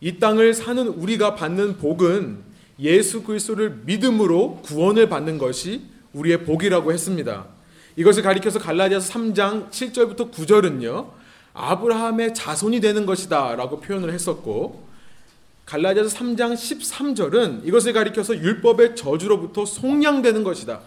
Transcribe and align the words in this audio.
이 0.00 0.18
땅을 0.18 0.54
사는 0.54 0.86
우리가 0.86 1.34
받는 1.34 1.76
복은 1.76 2.38
예수 2.78 3.22
그리스도를 3.22 3.82
믿음으로 3.84 4.62
구원을 4.62 5.08
받는 5.08 5.38
것이 5.38 5.82
우리의 6.14 6.44
복이라고 6.44 6.92
했습니다. 6.92 7.46
이것을 7.96 8.22
가리켜서 8.22 8.58
갈라디아서 8.58 9.12
3장 9.12 9.70
7절부터 9.70 10.32
9절은요. 10.32 11.10
아브라함의 11.52 12.34
자손이 12.34 12.80
되는 12.80 13.04
것이다라고 13.04 13.80
표현을 13.80 14.12
했었고 14.12 14.88
갈라디아서 15.66 16.16
3장 16.16 16.54
13절은 16.54 17.66
이것을 17.66 17.92
가리켜서 17.92 18.34
율법의 18.34 18.96
저주로부터 18.96 19.66
속량되는 19.66 20.42
것이다. 20.42 20.80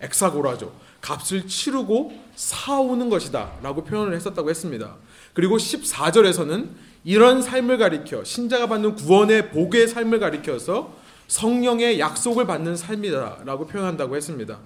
엑사고라죠. 0.00 0.72
값을 1.00 1.46
치르고 1.46 2.12
사오는 2.34 3.08
것이다라고 3.08 3.84
표현을 3.84 4.14
했었다고 4.14 4.50
했습니다. 4.50 4.96
그리고 5.32 5.56
14절에서는 5.56 6.68
이런 7.04 7.42
삶을 7.42 7.78
가리켜 7.78 8.24
신자가 8.24 8.66
받는 8.66 8.94
구원의 8.94 9.50
복의 9.50 9.88
삶을 9.88 10.18
가리켜서 10.18 10.94
성령의 11.28 12.00
약속을 12.00 12.46
받는 12.46 12.76
삶이다라고 12.76 13.66
표현한다고 13.66 14.16
했습니다. 14.16 14.58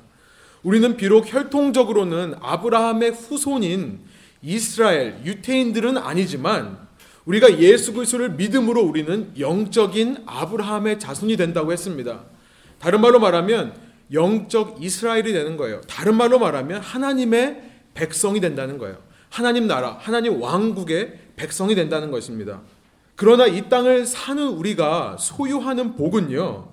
우리는 0.63 0.97
비록 0.97 1.33
혈통적으로는 1.33 2.35
아브라함의 2.41 3.13
후손인 3.13 4.01
이스라엘 4.43 5.21
유태인들은 5.25 5.99
아니지만 5.99 6.79
우리가 7.25 7.59
예수 7.59 7.93
그리스도를 7.93 8.31
믿음으로 8.31 8.83
우리는 8.83 9.33
영적인 9.39 10.19
아브라함의 10.27 10.99
자손이 10.99 11.37
된다고 11.37 11.73
했습니다. 11.73 12.23
다른 12.79 13.01
말로 13.01 13.19
말하면 13.19 13.75
영적 14.13 14.83
이스라엘이 14.83 15.33
되는 15.33 15.57
거예요. 15.57 15.81
다른 15.83 16.15
말로 16.15 16.39
말하면 16.39 16.81
하나님의 16.81 17.63
백성이 17.95 18.41
된다는 18.41 18.79
거예요. 18.79 18.97
하나님 19.29 19.67
나라, 19.67 19.99
하나님 20.01 20.41
왕국의 20.41 21.19
백성이 21.39 21.75
된다는 21.75 22.11
것입니다. 22.11 22.61
그러나 23.17 23.47
이 23.47 23.69
땅을 23.69 24.05
사는 24.05 24.47
우리가 24.47 25.17
소유하는 25.19 25.97
복은요, 25.97 26.69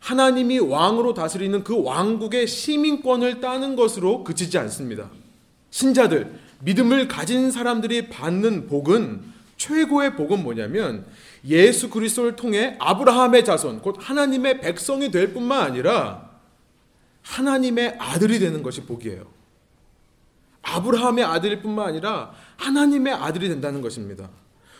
하나님이 0.00 0.58
왕으로 0.58 1.14
다스리는 1.14 1.64
그 1.64 1.82
왕국의 1.82 2.46
시민권을 2.46 3.40
따는 3.40 3.74
것으로 3.74 4.22
그치지 4.24 4.58
않습니다. 4.58 5.10
신자들, 5.70 6.38
믿음을 6.60 7.08
가진 7.08 7.50
사람들이 7.50 8.08
받는 8.08 8.68
복은 8.68 9.22
최고의 9.56 10.16
복은 10.16 10.42
뭐냐면 10.42 11.04
예수 11.46 11.90
그리스도를 11.90 12.36
통해 12.36 12.76
아브라함의 12.78 13.44
자손, 13.44 13.80
곧 13.80 13.96
하나님의 13.98 14.60
백성이 14.60 15.10
될 15.10 15.32
뿐만 15.32 15.62
아니라 15.62 16.30
하나님의 17.22 17.96
아들이 17.98 18.38
되는 18.38 18.62
것이 18.62 18.82
복이에요. 18.82 19.37
아브라함의 20.74 21.24
아들일 21.24 21.62
뿐만 21.62 21.88
아니라 21.88 22.32
하나님의 22.56 23.12
아들이 23.14 23.48
된다는 23.48 23.80
것입니다. 23.82 24.28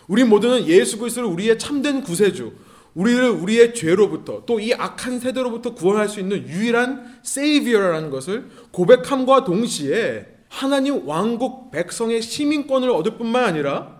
우리 0.06 0.25
모두는 0.25 0.67
예수 0.67 0.98
그리스도를 0.98 1.28
우리의 1.28 1.58
참된 1.58 2.03
구세주, 2.03 2.53
우리를 2.95 3.28
우리의 3.30 3.75
죄로부터 3.75 4.45
또 4.45 4.58
이 4.58 4.72
악한 4.75 5.20
세대로부터 5.20 5.75
구원할 5.75 6.08
수 6.08 6.20
있는 6.20 6.48
유일한 6.48 7.20
세이비어라는 7.22 8.11
것을 8.11 8.50
고백함과 8.72 9.45
동시에 9.45 10.27
하나님 10.48 11.06
왕국 11.06 11.70
백성의 11.70 12.23
시민권을 12.23 12.91
얻을 12.91 13.19
뿐만 13.19 13.45
아니라 13.45 13.98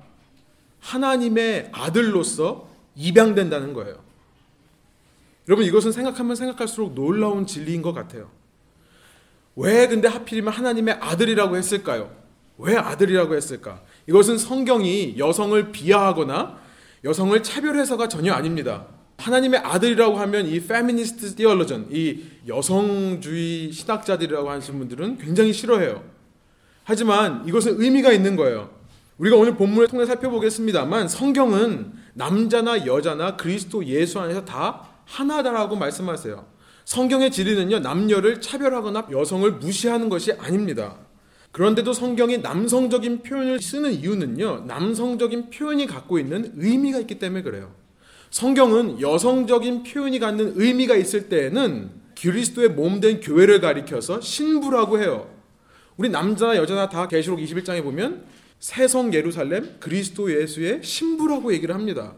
하나님의 0.81 1.71
아들로서 1.73 2.69
입양된다는 2.97 3.75
거예요. 3.75 3.99
여러분 5.49 5.65
이것은 5.65 5.93
생각하면 5.93 6.37
생각할수록 6.37 6.95
놀라운 6.95 7.47
진리인 7.47 7.83
것 7.83 7.93
같아요. 7.93 8.31
왜 9.59 9.89
근데 9.89 10.07
하필이면 10.07 10.53
하나님의 10.53 10.99
아들이라고 11.01 11.57
했을까요? 11.57 12.11
왜 12.59 12.77
아들이라고 12.77 13.35
했을까? 13.35 13.83
이것은 14.07 14.39
성경이 14.39 15.17
여성을 15.19 15.73
비하하거나 15.73 16.59
여성을 17.05 17.43
차별해서가 17.43 18.09
전혀 18.09 18.33
아닙니다. 18.33 18.87
하나님의 19.17 19.61
아들이라고 19.61 20.17
하면 20.17 20.47
이 20.47 20.61
페미니스트 20.61 21.35
티얼로전, 21.35 21.89
이 21.91 22.23
여성주의 22.47 23.73
신학자들이라고 23.73 24.49
하시는 24.49 24.79
분들은 24.79 25.19
굉장히 25.19 25.53
싫어해요. 25.53 26.05
하지만 26.85 27.43
이것은 27.49 27.81
의미가 27.81 28.13
있는 28.13 28.37
거예요. 28.37 28.71
우리가 29.19 29.37
오늘 29.37 29.57
본문을 29.57 29.89
통해 29.89 30.07
살펴보겠습니다만 30.07 31.09
성경은 31.09 31.95
남자나 32.15 32.87
여자나 32.87 33.35
그리스도 33.35 33.85
예수 33.87 34.21
안에서 34.21 34.45
다 34.45 34.89
하나다라고 35.05 35.75
말씀하세요. 35.75 36.58
성경의 36.89 37.31
진리는요, 37.31 37.81
남녀를 37.81 38.41
차별하거나 38.41 39.09
여성을 39.13 39.53
무시하는 39.53 40.09
것이 40.09 40.33
아닙니다. 40.33 40.97
그런데도 41.53 41.93
성경이 41.93 42.39
남성적인 42.39 43.25
표현을 43.25 43.61
쓰는 43.61 43.93
이유는요, 43.93 44.65
남성적인 44.67 45.51
표현이 45.51 45.87
갖고 45.87 46.19
있는 46.19 46.51
의미가 46.57 47.01
있기 47.01 47.19
때문에 47.19 47.43
그래요. 47.43 47.75
성경은 48.31 49.03
여성적인 49.03 49.83
표현이 49.83 50.19
갖는 50.19 50.55
의미가 50.57 50.97
있을 50.97 51.29
때에는 51.29 51.91
그리스도의 52.19 52.71
몸 52.71 53.03
된 53.03 53.21
교회를 53.21 53.61
가리켜서 53.61 54.23
신부라고 54.23 54.99
해요. 54.99 55.29
우리 55.99 56.09
남자나 56.09 56.57
여자나 56.57 56.89
다 56.89 57.07
계시록 57.07 57.39
21장에 57.39 57.83
보면 57.83 58.25
새성 58.61 59.13
예루살렘 59.13 59.77
그리스도 59.79 60.35
예수의 60.35 60.81
신부라고 60.83 61.53
얘기를 61.53 61.75
합니다. 61.75 62.15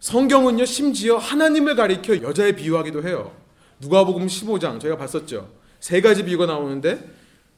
성경은요 0.00 0.64
심지어 0.64 1.18
하나님을 1.18 1.76
가리켜 1.76 2.22
여자에 2.22 2.56
비유하기도 2.56 3.06
해요. 3.06 3.45
누가복음 3.80 4.26
15장 4.26 4.80
저희가 4.80 4.96
봤었죠. 4.96 5.50
세 5.80 6.00
가지 6.00 6.24
비유가 6.24 6.46
나오는데 6.46 7.08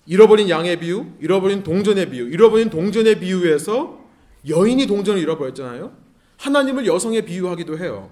잃어버린 0.06 0.48
양의 0.48 0.80
비유, 0.80 1.06
잃어버린 1.20 1.62
동전의 1.62 2.10
비유, 2.10 2.28
잃어버린 2.28 2.70
동전의 2.70 3.20
비유에서 3.20 3.98
여인이 4.48 4.86
동전을 4.86 5.20
잃어버렸잖아요. 5.20 5.92
하나님을 6.38 6.86
여성에 6.86 7.22
비유하기도 7.22 7.78
해요. 7.78 8.10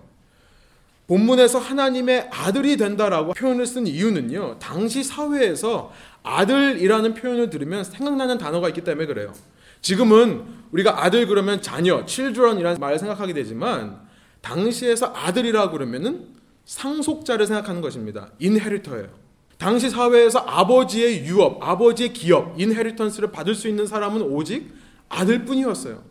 본문에서 1.06 1.58
하나님의 1.58 2.30
아들이 2.32 2.76
된다라고 2.76 3.32
표현을 3.32 3.64
쓴 3.64 3.86
이유는요. 3.86 4.58
당시 4.58 5.04
사회에서 5.04 5.92
아들이라는 6.24 7.14
표현을 7.14 7.48
들으면 7.48 7.84
생각나는 7.84 8.38
단어가 8.38 8.68
있기 8.68 8.82
때문에 8.82 9.06
그래요. 9.06 9.32
지금은 9.80 10.44
우리가 10.72 11.04
아들 11.04 11.26
그러면 11.28 11.62
자녀, 11.62 12.04
children이라는 12.04 12.80
말을 12.80 12.98
생각하게 12.98 13.32
되지만 13.34 14.00
당시에서 14.40 15.12
아들이라 15.14 15.70
그러면은 15.70 16.26
상속자를 16.66 17.46
생각하는 17.46 17.80
것입니다. 17.80 18.30
인헤리터예요. 18.38 19.08
당시 19.56 19.88
사회에서 19.88 20.40
아버지의 20.40 21.24
유업, 21.24 21.62
아버지의 21.62 22.12
기업, 22.12 22.60
인헤리턴스를 22.60 23.32
받을 23.32 23.54
수 23.54 23.68
있는 23.68 23.86
사람은 23.86 24.20
오직 24.20 24.74
아들뿐이었어요. 25.08 26.02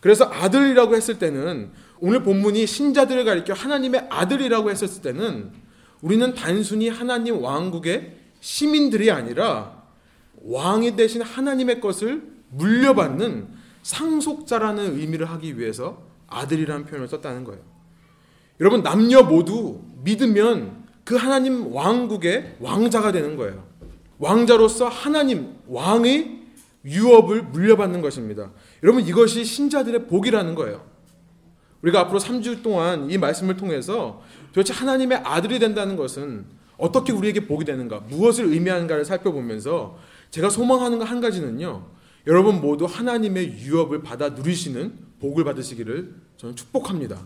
그래서 0.00 0.24
아들이라고 0.24 0.96
했을 0.96 1.18
때는 1.18 1.70
오늘 2.00 2.22
본문이 2.22 2.66
신자들을 2.66 3.24
가리켜 3.24 3.54
하나님의 3.54 4.08
아들이라고 4.10 4.70
했을 4.70 5.00
때는 5.00 5.52
우리는 6.02 6.34
단순히 6.34 6.88
하나님 6.88 7.42
왕국의 7.42 8.16
시민들이 8.40 9.10
아니라 9.10 9.84
왕이 10.42 10.96
되신 10.96 11.22
하나님의 11.22 11.80
것을 11.80 12.22
물려받는 12.50 13.48
상속자라는 13.82 14.98
의미를 14.98 15.30
하기 15.30 15.58
위해서 15.58 16.02
아들이라는 16.26 16.84
표현을 16.86 17.08
썼다는 17.08 17.44
거예요. 17.44 17.73
여러분 18.60 18.82
남녀 18.82 19.22
모두 19.22 19.80
믿으면 20.02 20.84
그 21.04 21.16
하나님 21.16 21.74
왕국의 21.74 22.56
왕자가 22.60 23.12
되는 23.12 23.36
거예요. 23.36 23.64
왕자로서 24.18 24.88
하나님 24.88 25.54
왕의 25.66 26.42
유업을 26.84 27.42
물려받는 27.42 28.00
것입니다. 28.00 28.50
여러분 28.82 29.02
이것이 29.04 29.44
신자들의 29.44 30.06
복이라는 30.06 30.54
거예요. 30.54 30.84
우리가 31.82 32.00
앞으로 32.00 32.18
3주 32.18 32.62
동안 32.62 33.10
이 33.10 33.18
말씀을 33.18 33.56
통해서 33.56 34.22
도대체 34.52 34.72
하나님의 34.72 35.18
아들이 35.24 35.58
된다는 35.58 35.96
것은 35.96 36.46
어떻게 36.78 37.12
우리에게 37.12 37.46
복이 37.46 37.64
되는가, 37.64 38.00
무엇을 38.08 38.46
의미하는가를 38.46 39.04
살펴보면서 39.04 39.98
제가 40.30 40.48
소망하는 40.48 40.98
거 40.98 41.04
한 41.04 41.20
가지는요. 41.20 41.86
여러분 42.26 42.60
모두 42.60 42.86
하나님의 42.86 43.58
유업을 43.58 44.02
받아 44.02 44.30
누리시는 44.30 44.94
복을 45.20 45.44
받으시기를 45.44 46.14
저는 46.38 46.56
축복합니다. 46.56 47.18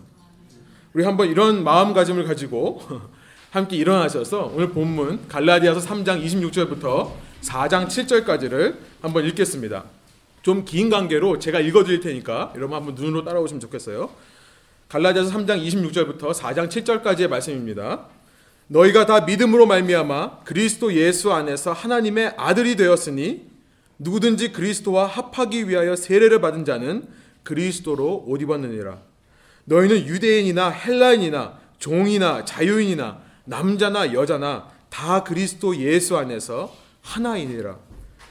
우리 0.98 1.04
한번 1.04 1.28
이런 1.28 1.62
마음가짐을 1.62 2.24
가지고 2.24 2.82
함께 3.50 3.76
일어나셔서 3.76 4.50
오늘 4.52 4.70
본문 4.70 5.28
갈라디아서 5.28 5.78
3장 5.78 6.24
26절부터 6.24 7.12
4장 7.40 7.86
7절까지를 7.86 8.74
한번 9.00 9.24
읽겠습니다. 9.26 9.84
좀 10.42 10.64
긴 10.64 10.90
관계로 10.90 11.38
제가 11.38 11.60
읽어드릴 11.60 12.00
테니까 12.00 12.52
여러분 12.56 12.76
한번 12.76 12.96
눈으로 12.96 13.22
따라오시면 13.22 13.60
좋겠어요. 13.60 14.10
갈라디아서 14.88 15.30
3장 15.38 15.64
26절부터 15.64 16.34
4장 16.34 16.68
7절까지의 16.68 17.28
말씀입니다. 17.28 18.06
너희가 18.66 19.06
다 19.06 19.20
믿음으로 19.20 19.66
말미암아 19.66 20.40
그리스도 20.40 20.92
예수 20.94 21.32
안에서 21.32 21.72
하나님의 21.72 22.34
아들이 22.36 22.74
되었으니 22.74 23.46
누구든지 24.00 24.50
그리스도와 24.50 25.06
합하기 25.06 25.68
위하여 25.68 25.94
세례를 25.94 26.40
받은 26.40 26.64
자는 26.64 27.06
그리스도로 27.44 28.24
옷 28.26 28.42
입었느니라. 28.42 29.07
너희는 29.68 30.06
유대인이나 30.06 30.70
헬라인이나 30.70 31.58
종이나 31.78 32.44
자유인이나 32.44 33.20
남자나 33.44 34.14
여자나 34.14 34.68
다 34.88 35.22
그리스도 35.22 35.76
예수 35.76 36.16
안에서 36.16 36.74
하나이니라. 37.02 37.78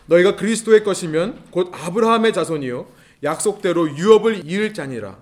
너희가 0.08 0.36
그리스도의 0.36 0.84
것이면 0.84 1.44
곧 1.52 1.72
아브라함의 1.72 2.34
자손이요 2.34 2.88
약속대로 3.24 3.96
유업을 3.96 4.50
이을 4.50 4.74
자니라. 4.74 5.18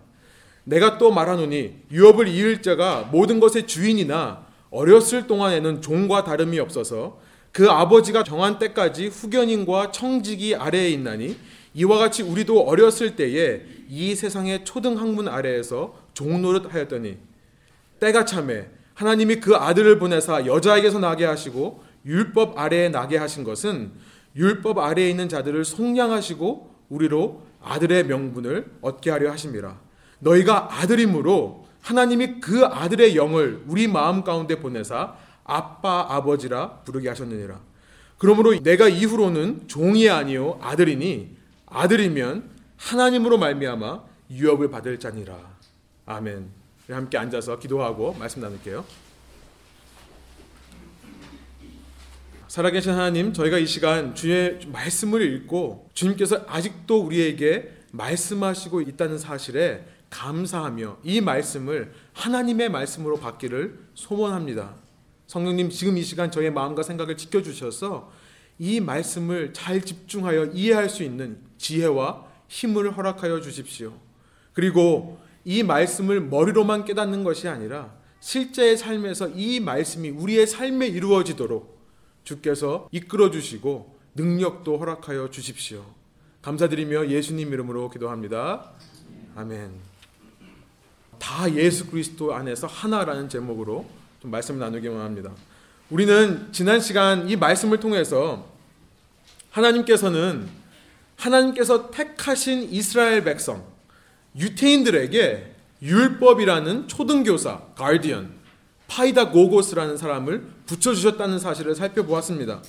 내가 0.63 0.97
또 0.97 1.11
말하노니 1.11 1.75
유업을 1.91 2.27
이을 2.27 2.61
자가 2.61 3.09
모든 3.11 3.39
것의 3.39 3.67
주인이나 3.67 4.45
어렸을 4.71 5.27
동안에는 5.27 5.81
종과 5.81 6.23
다름이 6.23 6.59
없어서 6.59 7.19
그 7.51 7.69
아버지가 7.69 8.23
정한 8.23 8.57
때까지 8.57 9.07
후견인과 9.07 9.91
청직이 9.91 10.55
아래에 10.55 10.89
있나니 10.89 11.37
이와 11.73 11.97
같이 11.97 12.23
우리도 12.23 12.61
어렸을 12.61 13.15
때에 13.15 13.61
이 13.89 14.15
세상의 14.15 14.65
초등 14.65 14.97
학문 14.97 15.27
아래에서 15.27 16.04
종노릇 16.15 16.73
하였더니 16.73 17.17
때가 17.99 18.25
참에 18.25 18.67
하나님이 18.95 19.35
그 19.39 19.55
아들을 19.55 19.99
보내사 19.99 20.47
여자에게서 20.47 20.99
나게 20.99 21.25
하시고 21.25 21.83
율법 22.05 22.57
아래에 22.57 22.89
나게 22.89 23.17
하신 23.17 23.43
것은 23.43 23.91
율법 24.35 24.79
아래에 24.79 25.09
있는 25.09 25.29
자들을 25.29 25.63
속량하시고 25.63 26.75
우리로 26.89 27.43
아들의 27.61 28.05
명분을 28.05 28.65
얻게 28.81 29.11
하려 29.11 29.31
하심이라. 29.31 29.79
너희가 30.19 30.79
아들이므로 30.79 31.65
하나님이 31.81 32.39
그 32.39 32.65
아들의 32.65 33.15
영을 33.15 33.63
우리 33.67 33.87
마음 33.87 34.23
가운데 34.23 34.59
보내사 34.59 35.15
아빠 35.43 36.05
아버지라 36.09 36.81
부르게 36.85 37.09
하셨느니라. 37.09 37.59
그러므로 38.17 38.57
내가 38.61 38.87
이후로는 38.87 39.67
종이 39.67 40.09
아니요 40.09 40.57
아들이니 40.61 41.35
아들이면 41.65 42.49
하나님으로 42.77 43.37
말미암아 43.37 44.03
유업을 44.31 44.69
받을 44.69 44.99
자니라. 44.99 45.54
아멘. 46.05 46.49
함께 46.89 47.17
앉아서 47.17 47.57
기도하고 47.57 48.13
말씀 48.13 48.41
나눌게요. 48.41 48.85
살아계신 52.47 52.91
하나님, 52.91 53.33
저희가 53.33 53.57
이 53.57 53.65
시간 53.65 54.13
주의 54.13 54.59
말씀을 54.67 55.21
읽고 55.21 55.89
주님께서 55.93 56.45
아직도 56.47 57.01
우리에게 57.01 57.71
말씀하시고 57.91 58.81
있다는 58.81 59.17
사실에 59.17 59.85
감사하며 60.11 60.99
이 61.03 61.21
말씀을 61.21 61.93
하나님의 62.13 62.69
말씀으로 62.69 63.19
받기를 63.19 63.79
소원합니다. 63.95 64.75
성령님 65.27 65.71
지금 65.71 65.97
이 65.97 66.03
시간 66.03 66.29
저의 66.29 66.51
마음과 66.51 66.83
생각을 66.83 67.17
지켜주셔서 67.17 68.11
이 68.59 68.79
말씀을 68.79 69.53
잘 69.53 69.81
집중하여 69.81 70.45
이해할 70.53 70.87
수 70.87 71.03
있는 71.03 71.39
지혜와 71.57 72.25
힘을 72.47 72.95
허락하여 72.95 73.41
주십시오. 73.41 73.93
그리고 74.53 75.19
이 75.45 75.61
말씀을 75.61 76.21
머리로만 76.21 76.85
깨닫는 76.85 77.23
것이 77.23 77.47
아니라 77.47 77.93
실제의 78.19 78.77
삶에서 78.77 79.29
이 79.29 79.59
말씀이 79.59 80.09
우리의 80.09 80.47
삶에 80.47 80.87
이루어지도록 80.87 81.79
주께서 82.23 82.89
이끌어 82.91 83.29
주시고 83.29 83.95
능력도 84.15 84.77
허락하여 84.77 85.29
주십시오. 85.29 85.85
감사드리며 86.41 87.09
예수님 87.09 87.53
이름으로 87.53 87.91
기도합니다. 87.91 88.71
아멘. 89.35 89.71
다 91.19 91.53
예수 91.53 91.87
그리스도 91.87 92.33
안에서 92.33 92.65
하나라는 92.65 93.29
제목으로 93.29 93.85
좀 94.21 94.31
말씀을 94.31 94.59
나누기만 94.59 94.99
합니다. 94.99 95.31
우리는 95.91 96.51
지난 96.51 96.79
시간 96.79 97.29
이 97.29 97.35
말씀을 97.35 97.79
통해서 97.79 98.47
하나님께서는 99.51 100.49
하나님께서 101.15 101.91
택하신 101.91 102.63
이스라엘 102.71 103.23
백성 103.23 103.74
유태인들에게 104.37 105.51
율법이라는 105.81 106.87
초등교사 106.87 107.61
가디언 107.75 108.31
파이다 108.87 109.29
고고스라는 109.29 109.97
사람을 109.97 110.43
붙여주셨다는 110.65 111.39
사실을 111.39 111.75
살펴보았습니다. 111.75 112.61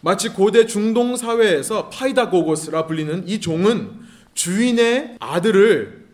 마치 0.00 0.28
고대 0.28 0.66
중동 0.66 1.16
사회에서 1.16 1.88
파이다 1.88 2.30
고고스라 2.30 2.86
불리는 2.86 3.26
이 3.28 3.40
종은 3.40 3.90
주인의 4.34 5.16
아들을 5.18 6.06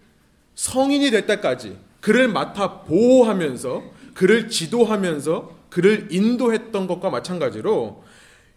성인이 0.54 1.10
될 1.10 1.26
때까지 1.26 1.76
그를 2.00 2.28
맡아 2.28 2.82
보호하면서 2.82 3.82
그를 4.14 4.48
지도하면서 4.48 5.62
그를 5.70 6.08
인도했던 6.10 6.86
것과 6.86 7.10
마찬가지로 7.10 8.04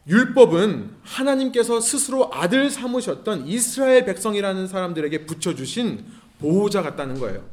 율법은 0.07 0.97
하나님께서 1.03 1.81
스스로 1.81 2.29
아들 2.31 2.69
삼으셨던 2.69 3.47
이스라엘 3.47 4.05
백성이라는 4.05 4.67
사람들에게 4.67 5.25
붙여주신 5.25 6.05
보호자 6.39 6.81
같다는 6.83 7.19
거예요. 7.19 7.43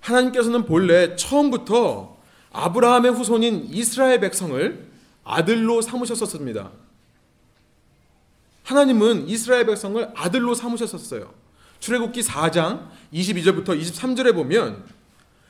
하나님께서는 0.00 0.64
본래 0.64 1.14
처음부터 1.14 2.16
아브라함의 2.52 3.12
후손인 3.12 3.68
이스라엘 3.70 4.20
백성을 4.20 4.88
아들로 5.22 5.82
삼으셨었습니다. 5.82 6.70
하나님은 8.64 9.28
이스라엘 9.28 9.66
백성을 9.66 10.10
아들로 10.16 10.54
삼으셨었어요. 10.54 11.32
출애굽기 11.78 12.22
4장 12.22 12.88
22절부터 13.12 13.80
23절에 13.80 14.34
보면 14.34 14.84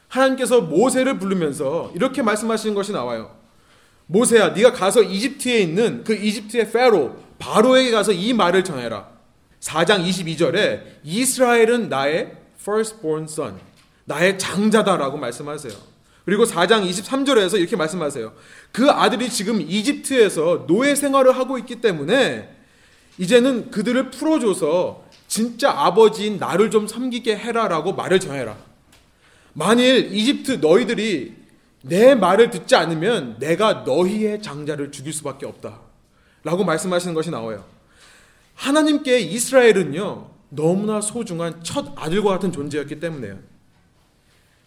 하나님께서 0.08 0.60
모세를 0.60 1.18
부르면서 1.18 1.90
이렇게 1.94 2.22
말씀하시는 2.22 2.74
것이 2.74 2.92
나와요. 2.92 3.37
모세야, 4.08 4.50
네가 4.50 4.72
가서 4.72 5.02
이집트에 5.02 5.60
있는 5.60 6.02
그 6.02 6.14
이집트의 6.14 6.72
페로 6.72 7.16
바로에게 7.38 7.90
가서 7.90 8.12
이 8.12 8.32
말을 8.32 8.64
전해라. 8.64 9.08
4장 9.60 10.04
22절에 10.04 10.82
이스라엘은 11.04 11.88
나의 11.88 12.32
firstborn 12.60 13.24
son, 13.24 13.58
나의 14.06 14.38
장자다라고 14.38 15.18
말씀하세요. 15.18 15.72
그리고 16.24 16.44
4장 16.44 16.88
23절에서 16.88 17.58
이렇게 17.58 17.76
말씀하세요. 17.76 18.32
그 18.72 18.90
아들이 18.90 19.30
지금 19.30 19.60
이집트에서 19.60 20.66
노예 20.66 20.94
생활을 20.94 21.36
하고 21.36 21.58
있기 21.58 21.80
때문에 21.80 22.48
이제는 23.18 23.70
그들을 23.70 24.10
풀어줘서 24.10 25.04
진짜 25.26 25.70
아버지인 25.70 26.38
나를 26.38 26.70
좀 26.70 26.86
섬기게 26.86 27.36
해라라고 27.36 27.92
말을 27.94 28.20
전해라. 28.20 28.56
만일 29.52 30.14
이집트 30.14 30.58
너희들이 30.60 31.37
내 31.82 32.14
말을 32.14 32.50
듣지 32.50 32.74
않으면 32.74 33.38
내가 33.38 33.84
너희의 33.84 34.42
장자를 34.42 34.90
죽일 34.90 35.12
수밖에 35.12 35.46
없다. 35.46 35.80
라고 36.44 36.64
말씀하시는 36.64 37.14
것이 37.14 37.30
나와요. 37.30 37.64
하나님께 38.54 39.20
이스라엘은요, 39.20 40.30
너무나 40.50 41.00
소중한 41.00 41.62
첫 41.62 41.92
아들과 41.96 42.30
같은 42.30 42.50
존재였기 42.50 42.98
때문에요. 43.00 43.38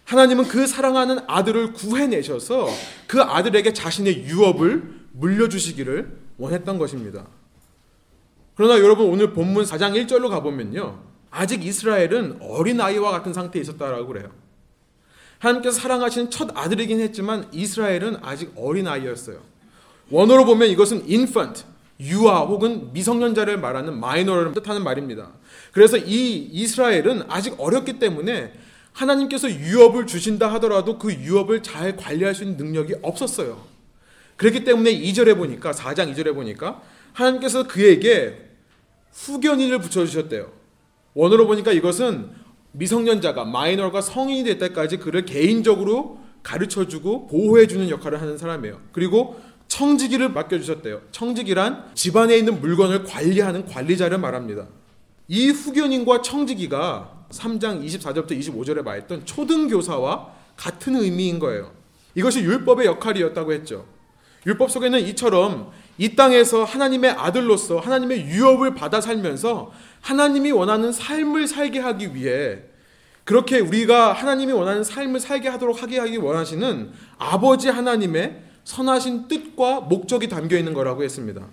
하나님은 0.06 0.48
그 0.48 0.68
사랑하는 0.68 1.20
아들을 1.28 1.74
구해내셔서 1.74 2.68
그 3.08 3.22
아들에게 3.22 3.74
자신의 3.74 4.26
유업을 4.26 5.02
물려주시기를 5.14 6.18
원했던 6.38 6.78
것입니다. 6.78 7.28
그러나 8.56 8.80
여러분 8.80 9.08
오늘 9.08 9.34
본문 9.34 9.64
4장 9.64 9.94
1절로 10.06 10.30
가보면요. 10.30 11.02
아직 11.30 11.66
이스라엘은 11.66 12.40
어린아이와 12.42 13.12
같은 13.12 13.34
상태에 13.34 13.62
있었다라고 13.62 14.08
그래요. 14.08 14.32
하나님께서 15.42 15.80
사랑하시는 15.80 16.30
첫 16.30 16.56
아들이긴 16.56 17.00
했지만 17.00 17.48
이스라엘은 17.52 18.18
아직 18.22 18.54
어린 18.56 18.88
아이였어요. 18.88 19.40
원어로 20.12 20.46
보면 20.46 20.70
이것은 20.70 21.04
infant, 21.10 21.64
유아 22.00 22.42
혹은 22.42 22.94
미성년자를 22.94 23.60
말하는 23.60 24.00
마이너를 24.00 24.54
뜻하는 24.54 24.84
말입니다. 24.84 25.32
그래서 25.72 25.98
이 25.98 26.48
이스라엘은 26.52 27.24
아직 27.28 27.56
어렸기 27.60 27.98
때문에 27.98 28.54
하나님께서 28.94 29.50
유업을 29.50 30.06
주신다 30.06 30.54
하더라도 30.54 31.00
그 31.00 31.12
유업을 31.12 31.64
잘 31.64 31.96
관리할 31.96 32.36
수 32.36 32.44
있는 32.44 32.58
능력이 32.58 32.96
없었어요. 33.02 33.64
그렇기 34.38 34.64
때문에 34.64 34.94
2절에 34.94 35.36
보니까 35.38 35.72
4장 35.72 36.14
2절에 36.14 36.36
보니까 36.36 36.82
하나님께서 37.14 37.68
그에게 37.68 38.50
후견인을 39.12 39.80
붙여 39.80 40.06
주셨대요. 40.06 40.52
원어로 41.14 41.48
보니까 41.48 41.72
이것은 41.72 42.30
미성년자가 42.74 43.46
마이너가 43.46 44.02
성인이 44.02 44.44
될 44.44 44.58
때까지 44.58 44.98
그를 44.98 45.26
개인적으로 45.26 46.20
가르쳐주고 46.44 47.28
보호해주는 47.28 47.90
역할을 47.90 48.22
하는 48.22 48.38
사람이에요. 48.38 48.80
그리고 48.92 49.40
청지기를 49.68 50.30
맡겨주셨대요. 50.30 51.02
청지기란 51.12 51.92
집안에 51.94 52.38
있는 52.38 52.60
물건을 52.60 53.04
관리하는 53.04 53.66
관리자를 53.66 54.18
말합니다. 54.18 54.68
이 55.28 55.50
후견인과 55.50 56.22
청지기가 56.22 57.26
3장 57.30 57.86
24절부터 57.86 58.32
25절에 58.32 58.84
말했던 58.84 59.26
초등교사와 59.26 60.34
같은 60.58 60.96
의미인 60.96 61.40
거예요. 61.40 61.72
이것이 62.16 62.42
율법의 62.42 62.86
역할이었다고 62.86 63.54
했죠. 63.54 63.86
율법 64.46 64.70
속에는 64.70 65.00
이처럼 65.08 65.72
이 65.98 66.16
땅에서 66.16 66.64
하나님의 66.64 67.12
아들로서 67.12 67.80
하나님의 67.80 68.26
유업을 68.26 68.76
받아 68.76 69.02
살면서 69.02 69.72
하나님이 70.02 70.52
원하는 70.52 70.92
삶을 70.92 71.48
살게 71.48 71.80
하기 71.80 72.16
위해 72.16 72.60
그렇게 73.24 73.60
우리가 73.60 74.14
하나님이 74.14 74.52
원하는 74.52 74.84
삶을 74.84 75.20
살게 75.20 75.48
하도록 75.50 75.82
하게 75.82 76.00
하기 76.00 76.18
원하시는 76.18 76.92
아버지 77.18 77.70
하나님의 77.70 78.42
선하신 78.64 79.28
뜻과 79.28 79.82
목적이 79.82 80.28
담겨 80.28 80.58
있는 80.58 80.74
거라고 80.74 81.04
했습니다. 81.04 81.46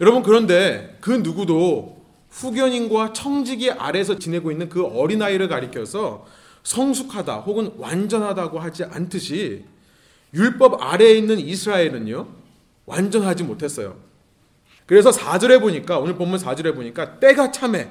여러분 0.00 0.22
그런데 0.22 0.96
그 1.00 1.10
누구도 1.10 2.00
후견인과 2.30 3.12
청지기 3.12 3.70
아래서 3.72 4.18
지내고 4.18 4.50
있는 4.50 4.68
그 4.68 4.84
어린아이를 4.84 5.48
가리켜서 5.48 6.26
성숙하다 6.62 7.40
혹은 7.40 7.72
완전하다고 7.76 8.58
하지 8.58 8.84
않듯이 8.84 9.64
율법 10.34 10.82
아래에 10.82 11.14
있는 11.14 11.38
이스라엘은요 11.38 12.39
완전하지 12.86 13.44
못했어요. 13.44 13.96
그래서 14.86 15.10
4절에 15.10 15.60
보니까 15.60 15.98
오늘 15.98 16.16
본문 16.16 16.38
4절에 16.38 16.74
보니까 16.74 17.20
때가 17.20 17.52
참해 17.52 17.90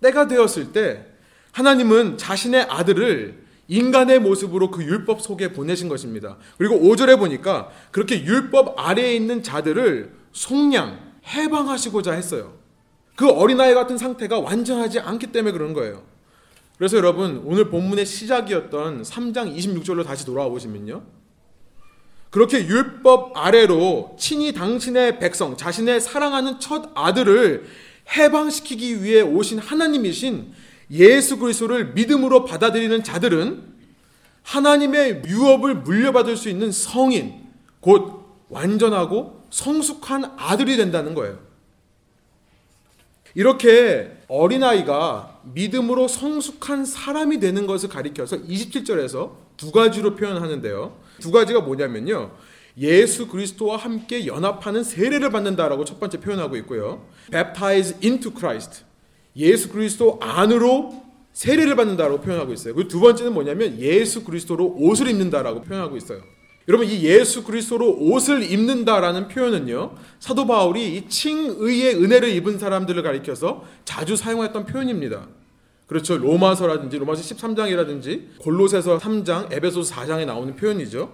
때가 0.00 0.28
되었을 0.28 0.72
때 0.72 1.06
하나님은 1.52 2.18
자신의 2.18 2.62
아들을 2.62 3.48
인간의 3.68 4.20
모습으로 4.20 4.70
그 4.70 4.82
율법 4.82 5.20
속에 5.20 5.52
보내신 5.52 5.88
것입니다. 5.88 6.38
그리고 6.56 6.76
5절에 6.76 7.18
보니까 7.18 7.70
그렇게 7.90 8.24
율법 8.24 8.78
아래에 8.78 9.14
있는 9.14 9.42
자들을 9.42 10.12
속량, 10.32 10.98
해방하시고자 11.26 12.12
했어요. 12.12 12.56
그 13.14 13.28
어린아이 13.28 13.74
같은 13.74 13.98
상태가 13.98 14.38
완전하지 14.40 15.00
않기 15.00 15.28
때문에 15.28 15.52
그런 15.52 15.74
거예요. 15.74 16.02
그래서 16.78 16.96
여러분, 16.96 17.42
오늘 17.44 17.68
본문의 17.68 18.06
시작이었던 18.06 19.02
3장 19.02 19.54
26절로 19.54 20.04
다시 20.04 20.24
돌아와 20.24 20.48
보시면요. 20.48 21.02
그렇게 22.30 22.66
율법 22.66 23.36
아래로 23.36 24.16
친히 24.18 24.52
당신의 24.52 25.18
백성, 25.18 25.56
자신의 25.56 26.00
사랑하는 26.00 26.60
첫 26.60 26.90
아들을 26.94 27.66
해방시키기 28.16 29.02
위해 29.02 29.20
오신 29.22 29.58
하나님이신 29.58 30.52
예수 30.90 31.38
그리스도를 31.38 31.92
믿음으로 31.92 32.44
받아들이는 32.44 33.02
자들은 33.02 33.62
하나님의 34.42 35.22
유업을 35.26 35.76
물려받을 35.76 36.36
수 36.36 36.48
있는 36.48 36.72
성인, 36.72 37.46
곧 37.80 38.24
완전하고 38.48 39.44
성숙한 39.50 40.32
아들이 40.38 40.76
된다는 40.76 41.14
거예요. 41.14 41.38
이렇게 43.34 44.16
어린아이가 44.26 45.40
믿음으로 45.52 46.08
성숙한 46.08 46.84
사람이 46.84 47.40
되는 47.40 47.66
것을 47.66 47.88
가리켜서 47.88 48.38
27절에서 48.38 49.32
두 49.56 49.70
가지로 49.70 50.16
표현하는데요. 50.16 51.07
두 51.20 51.30
가지가 51.30 51.60
뭐냐면요. 51.60 52.32
예수 52.78 53.26
그리스도와 53.26 53.76
함께 53.76 54.26
연합하는 54.26 54.84
세례를 54.84 55.30
받는다라고 55.30 55.84
첫 55.84 55.98
번째 55.98 56.20
표현하고 56.20 56.56
있고요. 56.58 57.06
baptize 57.30 57.96
into 58.02 58.32
Christ. 58.36 58.84
예수 59.36 59.68
그리스도 59.68 60.18
안으로 60.20 61.02
세례를 61.32 61.76
받는다라고 61.76 62.20
표현하고 62.20 62.52
있어요. 62.52 62.74
그리고 62.74 62.88
두 62.88 63.00
번째는 63.00 63.32
뭐냐면 63.32 63.78
예수 63.78 64.24
그리스도로 64.24 64.74
옷을 64.78 65.08
입는다라고 65.08 65.62
표현하고 65.62 65.96
있어요. 65.96 66.20
여러분 66.68 66.86
이 66.86 67.02
예수 67.02 67.44
그리스도로 67.44 67.96
옷을 67.98 68.42
입는다라는 68.42 69.28
표현은요. 69.28 69.94
사도 70.20 70.46
바울이 70.46 70.96
이 70.96 71.08
칭의의 71.08 71.94
은혜를 71.94 72.28
입은 72.30 72.58
사람들을 72.58 73.02
가리켜서 73.02 73.64
자주 73.84 74.16
사용했던 74.16 74.66
표현입니다. 74.66 75.28
그렇죠. 75.88 76.18
로마서라든지 76.18 76.98
로마서 76.98 77.22
13장이라든지 77.22 78.38
골로새서 78.38 78.98
3장, 78.98 79.50
에베소서 79.50 79.94
4장에 79.94 80.26
나오는 80.26 80.54
표현이죠. 80.54 81.10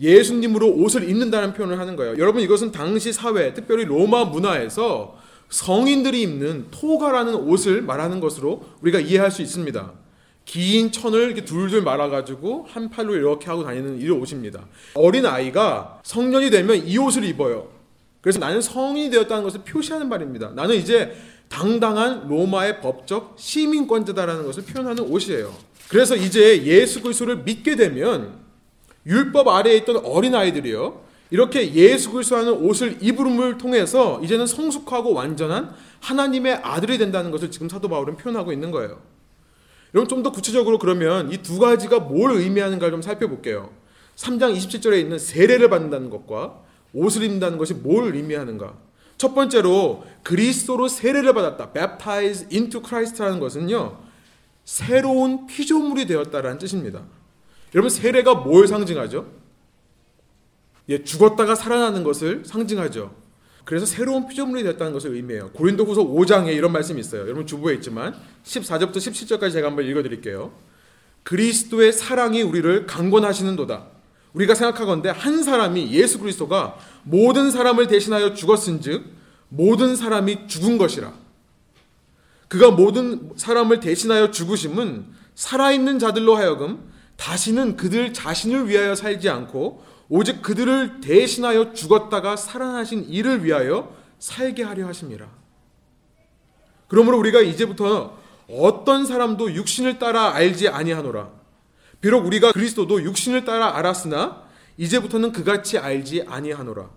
예수님으로 0.00 0.68
옷을 0.68 1.08
입는다는 1.08 1.54
표현을 1.54 1.78
하는 1.78 1.94
거예요. 1.94 2.16
여러분 2.18 2.42
이것은 2.42 2.72
당시 2.72 3.12
사회, 3.12 3.54
특별히 3.54 3.84
로마 3.84 4.24
문화에서 4.24 5.16
성인들이 5.48 6.20
입는 6.22 6.66
토가라는 6.72 7.34
옷을 7.34 7.82
말하는 7.82 8.18
것으로 8.18 8.64
우리가 8.80 8.98
이해할 8.98 9.30
수 9.30 9.40
있습니다. 9.40 9.92
긴 10.44 10.90
천을 10.90 11.26
이렇게 11.26 11.44
둘둘 11.44 11.82
말아가지고 11.82 12.66
한 12.68 12.90
팔로 12.90 13.14
이렇게 13.14 13.46
하고 13.46 13.62
다니는 13.62 14.00
이 14.00 14.10
옷입니다. 14.10 14.66
어린 14.94 15.24
아이가 15.26 16.00
성년이 16.02 16.50
되면 16.50 16.84
이 16.84 16.98
옷을 16.98 17.22
입어요. 17.22 17.68
그래서 18.20 18.40
나는 18.40 18.60
성인이 18.60 19.10
되었다는 19.10 19.44
것을 19.44 19.60
표시하는 19.64 20.08
말입니다. 20.08 20.50
나는 20.50 20.74
이제 20.74 21.14
당당한 21.52 22.26
로마의 22.28 22.80
법적 22.80 23.34
시민권자다라는 23.38 24.46
것을 24.46 24.64
표현하는 24.64 25.04
옷이에요. 25.04 25.54
그래서 25.90 26.16
이제 26.16 26.62
예수 26.64 27.02
그리스도를 27.02 27.42
믿게 27.42 27.76
되면 27.76 28.40
율법 29.04 29.48
아래에 29.48 29.76
있던 29.78 29.98
어린 30.06 30.34
아이들이요. 30.34 31.02
이렇게 31.30 31.74
예수 31.74 32.10
그리스도 32.10 32.36
하는 32.36 32.52
옷을 32.52 32.96
입음을 33.02 33.58
통해서 33.58 34.18
이제는 34.24 34.46
성숙하고 34.46 35.12
완전한 35.12 35.74
하나님의 36.00 36.54
아들이 36.62 36.96
된다는 36.96 37.30
것을 37.30 37.50
지금 37.50 37.68
사도 37.68 37.88
바울은 37.88 38.16
표현하고 38.16 38.50
있는 38.52 38.70
거예요. 38.70 39.00
여러분 39.94 40.08
좀 40.08 40.22
더 40.22 40.32
구체적으로 40.32 40.78
그러면 40.78 41.30
이 41.30 41.36
두 41.42 41.58
가지가 41.58 42.00
뭘 42.00 42.32
의미하는가 42.32 42.88
좀 42.90 43.02
살펴볼게요. 43.02 43.70
3장 44.16 44.56
27절에 44.56 44.98
있는 45.00 45.18
세례를 45.18 45.68
받는다는 45.68 46.08
것과 46.08 46.60
옷을 46.94 47.22
입는다는 47.24 47.58
것이 47.58 47.74
뭘 47.74 48.14
의미하는가? 48.14 48.74
첫 49.22 49.36
번째로 49.36 50.04
그리스도로 50.24 50.88
세례를 50.88 51.32
받았다. 51.32 51.72
baptize 51.72 52.48
into 52.52 52.82
Christ라는 52.84 53.38
것은요. 53.38 54.00
새로운 54.64 55.46
피조물이 55.46 56.06
되었다라는 56.08 56.58
뜻입니다. 56.58 57.04
여러분 57.72 57.88
세례가 57.88 58.34
뭘 58.34 58.66
상징하죠? 58.66 59.30
예, 60.88 61.04
죽었다가 61.04 61.54
살아나는 61.54 62.02
것을 62.02 62.42
상징하죠. 62.44 63.14
그래서 63.64 63.86
새로운 63.86 64.26
피조물이 64.26 64.64
됐다는 64.64 64.92
것을 64.92 65.14
의미해요. 65.14 65.50
고린도후서 65.52 66.02
5장에 66.02 66.52
이런 66.52 66.72
말씀이 66.72 66.98
있어요. 66.98 67.20
여러분 67.22 67.46
주부에 67.46 67.74
있지만 67.74 68.16
14절부터 68.42 68.96
17절까지 68.96 69.52
제가 69.52 69.68
한번 69.68 69.84
읽어 69.84 70.02
드릴게요. 70.02 70.52
그리스도의 71.22 71.92
사랑이 71.92 72.42
우리를 72.42 72.86
강권하시는도다. 72.88 73.86
우리가 74.34 74.54
생각하건대 74.54 75.10
한 75.14 75.42
사람이 75.42 75.92
예수 75.92 76.18
그리스도가 76.18 76.76
모든 77.02 77.50
사람을 77.50 77.86
대신하여 77.86 78.34
죽었은즉 78.34 79.04
모든 79.48 79.96
사람이 79.96 80.46
죽은 80.46 80.78
것이라. 80.78 81.12
그가 82.48 82.70
모든 82.70 83.32
사람을 83.36 83.80
대신하여 83.80 84.30
죽으심은 84.30 85.06
살아있는 85.34 85.98
자들로 85.98 86.36
하여금 86.36 86.90
다시는 87.16 87.76
그들 87.76 88.12
자신을 88.12 88.68
위하여 88.68 88.94
살지 88.94 89.28
않고 89.28 89.84
오직 90.08 90.42
그들을 90.42 91.00
대신하여 91.00 91.72
죽었다가 91.72 92.36
살아나신 92.36 93.06
이를 93.08 93.44
위하여 93.44 93.94
살게 94.18 94.62
하려 94.62 94.86
하십니다. 94.86 95.28
그러므로 96.88 97.18
우리가 97.18 97.40
이제부터 97.40 98.18
어떤 98.50 99.06
사람도 99.06 99.54
육신을 99.54 99.98
따라 99.98 100.34
알지 100.34 100.68
아니하노라. 100.68 101.41
비록 102.02 102.26
우리가 102.26 102.52
그리스도도 102.52 103.02
육신을 103.04 103.44
따라 103.44 103.76
알았으나 103.78 104.42
이제부터는 104.76 105.32
그같이 105.32 105.78
알지 105.78 106.24
아니하노라. 106.26 106.90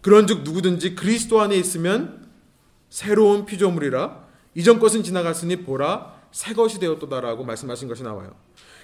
그런즉 0.00 0.44
누구든지 0.44 0.94
그리스도 0.94 1.40
안에 1.40 1.56
있으면 1.56 2.26
새로운 2.88 3.44
피조물이라 3.44 4.26
이전 4.54 4.78
것은 4.78 5.02
지나갔으니 5.02 5.64
보라 5.64 6.14
새 6.30 6.54
것이 6.54 6.78
되었도다라고 6.78 7.44
말씀하신 7.44 7.88
것이 7.88 8.04
나와요. 8.04 8.34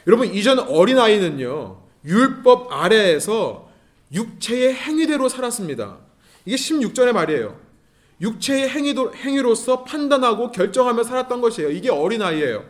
여러분 0.06 0.34
이전 0.34 0.58
어린 0.58 0.98
아이는요 0.98 1.80
율법 2.04 2.72
아래에서 2.72 3.70
육체의 4.12 4.74
행위대로 4.74 5.28
살았습니다. 5.28 5.98
이게 6.44 6.56
16절의 6.56 7.12
말이에요. 7.12 7.58
육체의 8.20 8.68
행위도, 8.68 9.14
행위로서 9.14 9.84
판단하고 9.84 10.50
결정하며 10.50 11.04
살았던 11.04 11.40
것이에요. 11.40 11.70
이게 11.70 11.90
어린아이예요. 11.90 12.64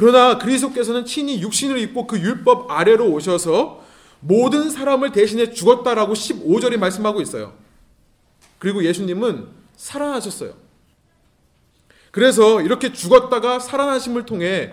그러나 0.00 0.38
그리스도께서는 0.38 1.04
친히 1.04 1.42
육신을 1.42 1.78
입고 1.78 2.06
그 2.06 2.18
율법 2.18 2.70
아래로 2.70 3.10
오셔서 3.10 3.84
모든 4.20 4.70
사람을 4.70 5.12
대신해 5.12 5.50
죽었다라고 5.52 6.14
15절이 6.14 6.78
말씀하고 6.78 7.20
있어요. 7.20 7.52
그리고 8.58 8.82
예수님은 8.82 9.48
살아나셨어요. 9.76 10.54
그래서 12.12 12.62
이렇게 12.62 12.94
죽었다가 12.94 13.58
살아나심을 13.58 14.24
통해 14.24 14.72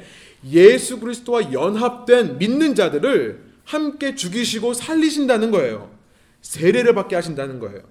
예수 0.49 0.97
그리스도와 1.01 1.51
연합된 1.51 2.37
믿는 2.37 2.73
자들을 2.73 3.43
함께 3.65 4.15
죽이시고 4.15 4.75
살리신다는 4.75 5.51
거예요. 5.51 5.91
세례를 6.39 6.95
받게 6.95 7.17
하신다는 7.17 7.59
거예요. 7.59 7.81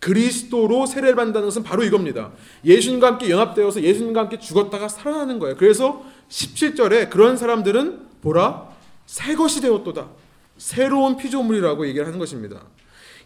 그리스도로 0.00 0.86
세례를 0.86 1.14
받는다는 1.14 1.46
것은 1.46 1.62
바로 1.62 1.84
이겁니다. 1.84 2.32
예수님과 2.64 3.06
함께 3.06 3.30
연합되어서 3.30 3.82
예수님과 3.82 4.22
함께 4.22 4.38
죽었다가 4.38 4.88
살아나는 4.88 5.38
거예요. 5.38 5.56
그래서 5.56 6.04
17절에 6.30 7.10
그런 7.10 7.36
사람들은 7.36 8.08
보라 8.22 8.68
새 9.06 9.34
것이 9.34 9.60
되었도다. 9.60 10.08
새로운 10.56 11.16
피조물이라고 11.16 11.86
얘기를 11.86 12.06
하는 12.06 12.18
것입니다. 12.18 12.62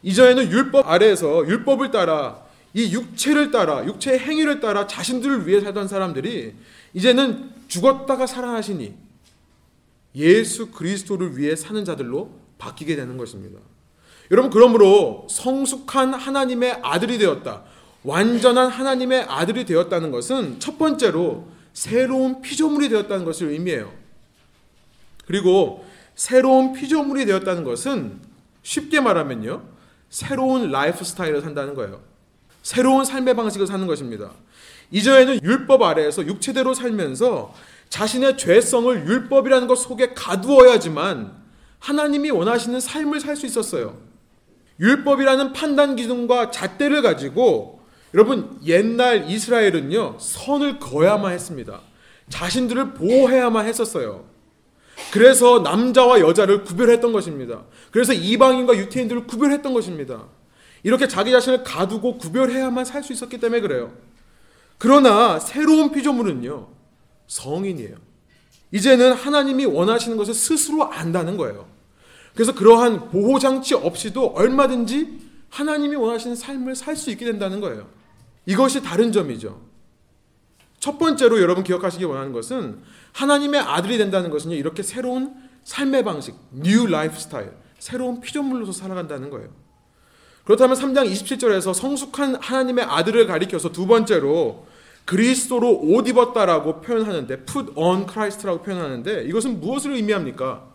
이전에는 0.02 0.50
율법 0.50 0.88
아래에서 0.88 1.46
율법을 1.46 1.90
따라 1.90 2.42
이 2.74 2.92
육체를 2.92 3.52
따라 3.52 3.86
육체의 3.86 4.18
행위를 4.18 4.60
따라 4.60 4.86
자신들을 4.86 5.46
위해 5.46 5.60
살던 5.60 5.86
사람들이 5.86 6.54
이제는 6.92 7.50
죽었다가 7.68 8.26
살아나시니 8.26 8.94
예수 10.16 10.70
그리스도를 10.70 11.38
위해 11.38 11.54
사는 11.56 11.84
자들로 11.84 12.30
바뀌게 12.58 12.96
되는 12.96 13.16
것입니다. 13.16 13.60
여러분 14.30 14.50
그러므로 14.50 15.26
성숙한 15.28 16.14
하나님의 16.14 16.80
아들이 16.82 17.18
되었다. 17.18 17.62
완전한 18.02 18.68
하나님의 18.68 19.22
아들이 19.28 19.64
되었다는 19.64 20.10
것은 20.10 20.60
첫 20.60 20.78
번째로 20.78 21.48
새로운 21.72 22.42
피조물이 22.42 22.88
되었다는 22.88 23.24
것을 23.24 23.48
의미해요. 23.48 23.92
그리고 25.26 25.84
새로운 26.14 26.72
피조물이 26.72 27.26
되었다는 27.26 27.64
것은 27.64 28.20
쉽게 28.62 29.00
말하면요. 29.00 29.62
새로운 30.10 30.70
라이프 30.70 31.04
스타일을 31.04 31.40
산다는 31.40 31.74
거예요. 31.74 32.00
새로운 32.62 33.04
삶의 33.04 33.34
방식을 33.34 33.66
사는 33.66 33.86
것입니다. 33.86 34.30
이전에는 34.90 35.42
율법 35.42 35.82
아래에서 35.82 36.24
육체대로 36.26 36.72
살면서 36.72 37.54
자신의 37.88 38.38
죄성을 38.38 39.06
율법이라는 39.06 39.66
것 39.66 39.76
속에 39.76 40.14
가두어야지만 40.14 41.32
하나님이 41.78 42.30
원하시는 42.30 42.80
삶을 42.80 43.20
살 43.20 43.36
수 43.36 43.46
있었어요. 43.46 43.98
율법이라는 44.80 45.52
판단 45.52 45.96
기준과 45.96 46.50
잣대를 46.50 47.02
가지고 47.02 47.80
여러분 48.12 48.58
옛날 48.64 49.28
이스라엘은요 49.30 50.18
선을 50.18 50.78
그어야만 50.78 51.32
했습니다. 51.32 51.80
자신들을 52.28 52.94
보호해야만 52.94 53.66
했었어요. 53.66 54.24
그래서 55.12 55.60
남자와 55.60 56.20
여자를 56.20 56.64
구별했던 56.64 57.12
것입니다. 57.12 57.64
그래서 57.90 58.12
이방인과 58.12 58.76
유태인들을 58.76 59.26
구별했던 59.26 59.74
것입니다. 59.74 60.24
이렇게 60.82 61.08
자기 61.08 61.32
자신을 61.32 61.64
가두고 61.64 62.18
구별해야만 62.18 62.84
살 62.84 63.02
수 63.02 63.12
있었기 63.12 63.38
때문에 63.38 63.60
그래요. 63.60 63.92
그러나 64.78 65.38
새로운 65.40 65.92
피조물은요, 65.92 66.68
성인이에요. 67.26 67.96
이제는 68.72 69.12
하나님이 69.12 69.66
원하시는 69.66 70.16
것을 70.16 70.34
스스로 70.34 70.84
안다는 70.84 71.36
거예요. 71.36 71.66
그래서 72.34 72.54
그러한 72.54 73.10
보호 73.10 73.38
장치 73.38 73.74
없이도 73.74 74.28
얼마든지 74.34 75.20
하나님이 75.50 75.94
원하시는 75.96 76.34
삶을 76.34 76.74
살 76.74 76.96
수 76.96 77.10
있게 77.10 77.24
된다는 77.24 77.60
거예요. 77.60 77.88
이것이 78.46 78.82
다른 78.82 79.12
점이죠. 79.12 79.60
첫 80.80 80.98
번째로 80.98 81.40
여러분 81.40 81.64
기억하시기 81.64 82.04
원하는 82.04 82.32
것은 82.32 82.82
하나님의 83.12 83.60
아들이 83.60 83.96
된다는 83.96 84.30
것은요, 84.30 84.54
이렇게 84.56 84.82
새로운 84.82 85.34
삶의 85.62 86.04
방식, 86.04 86.34
new 86.54 86.88
lifestyle, 86.88 87.52
새로운 87.78 88.20
피조물로서 88.20 88.72
살아간다는 88.72 89.30
거예요. 89.30 89.48
그렇다면 90.44 90.76
3장 90.76 91.10
27절에서 91.10 91.72
성숙한 91.72 92.34
하나님의 92.34 92.84
아들을 92.84 93.26
가리켜서 93.26 93.72
두 93.72 93.86
번째로 93.86 94.66
그리스도로 95.06 95.80
옷 95.84 96.06
입었다라고 96.08 96.80
표현하는데 96.80 97.44
put 97.44 97.72
on 97.76 98.06
Christ라고 98.06 98.62
표현하는데 98.62 99.24
이것은 99.24 99.60
무엇을 99.60 99.92
의미합니까? 99.92 100.73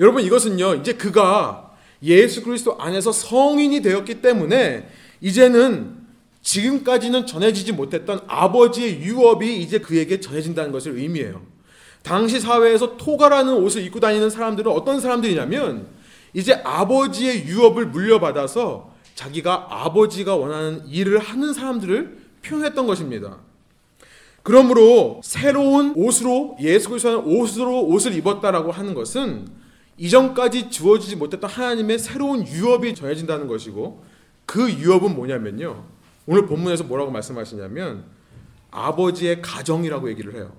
여러분 0.00 0.22
이것은요 0.22 0.76
이제 0.76 0.94
그가 0.94 1.72
예수 2.02 2.42
그리스도 2.42 2.76
안에서 2.78 3.12
성인이 3.12 3.80
되었기 3.82 4.20
때문에 4.20 4.88
이제는 5.20 6.04
지금까지는 6.42 7.26
전해지지 7.26 7.72
못했던 7.72 8.20
아버지의 8.26 9.00
유업이 9.00 9.62
이제 9.62 9.78
그에게 9.78 10.20
전해진다는 10.20 10.72
것을 10.72 10.98
의미해요. 10.98 11.42
당시 12.02 12.38
사회에서 12.38 12.98
토가라는 12.98 13.54
옷을 13.54 13.82
입고 13.82 13.98
다니는 13.98 14.28
사람들은 14.28 14.70
어떤 14.70 15.00
사람들이냐면 15.00 15.86
이제 16.34 16.52
아버지의 16.52 17.46
유업을 17.46 17.86
물려받아서 17.86 18.92
자기가 19.14 19.68
아버지가 19.70 20.36
원하는 20.36 20.86
일을 20.86 21.18
하는 21.18 21.54
사람들을 21.54 22.18
표현했던 22.42 22.86
것입니다. 22.86 23.38
그러므로 24.42 25.22
새로운 25.24 25.94
옷으로 25.96 26.58
예수 26.60 26.90
그리스도는 26.90 27.20
옷으로 27.20 27.86
옷을 27.86 28.12
입었다라고 28.14 28.70
하는 28.70 28.92
것은 28.92 29.46
이전까지 29.96 30.70
주어지지 30.70 31.16
못했던 31.16 31.48
하나님의 31.48 31.98
새로운 31.98 32.46
유업이 32.46 32.94
전해진다는 32.94 33.46
것이고 33.46 34.04
그 34.46 34.70
유업은 34.70 35.14
뭐냐면요. 35.14 35.84
오늘 36.26 36.46
본문에서 36.46 36.84
뭐라고 36.84 37.10
말씀하시냐면 37.10 38.04
아버지의 38.70 39.40
가정이라고 39.40 40.08
얘기를 40.10 40.34
해요. 40.34 40.52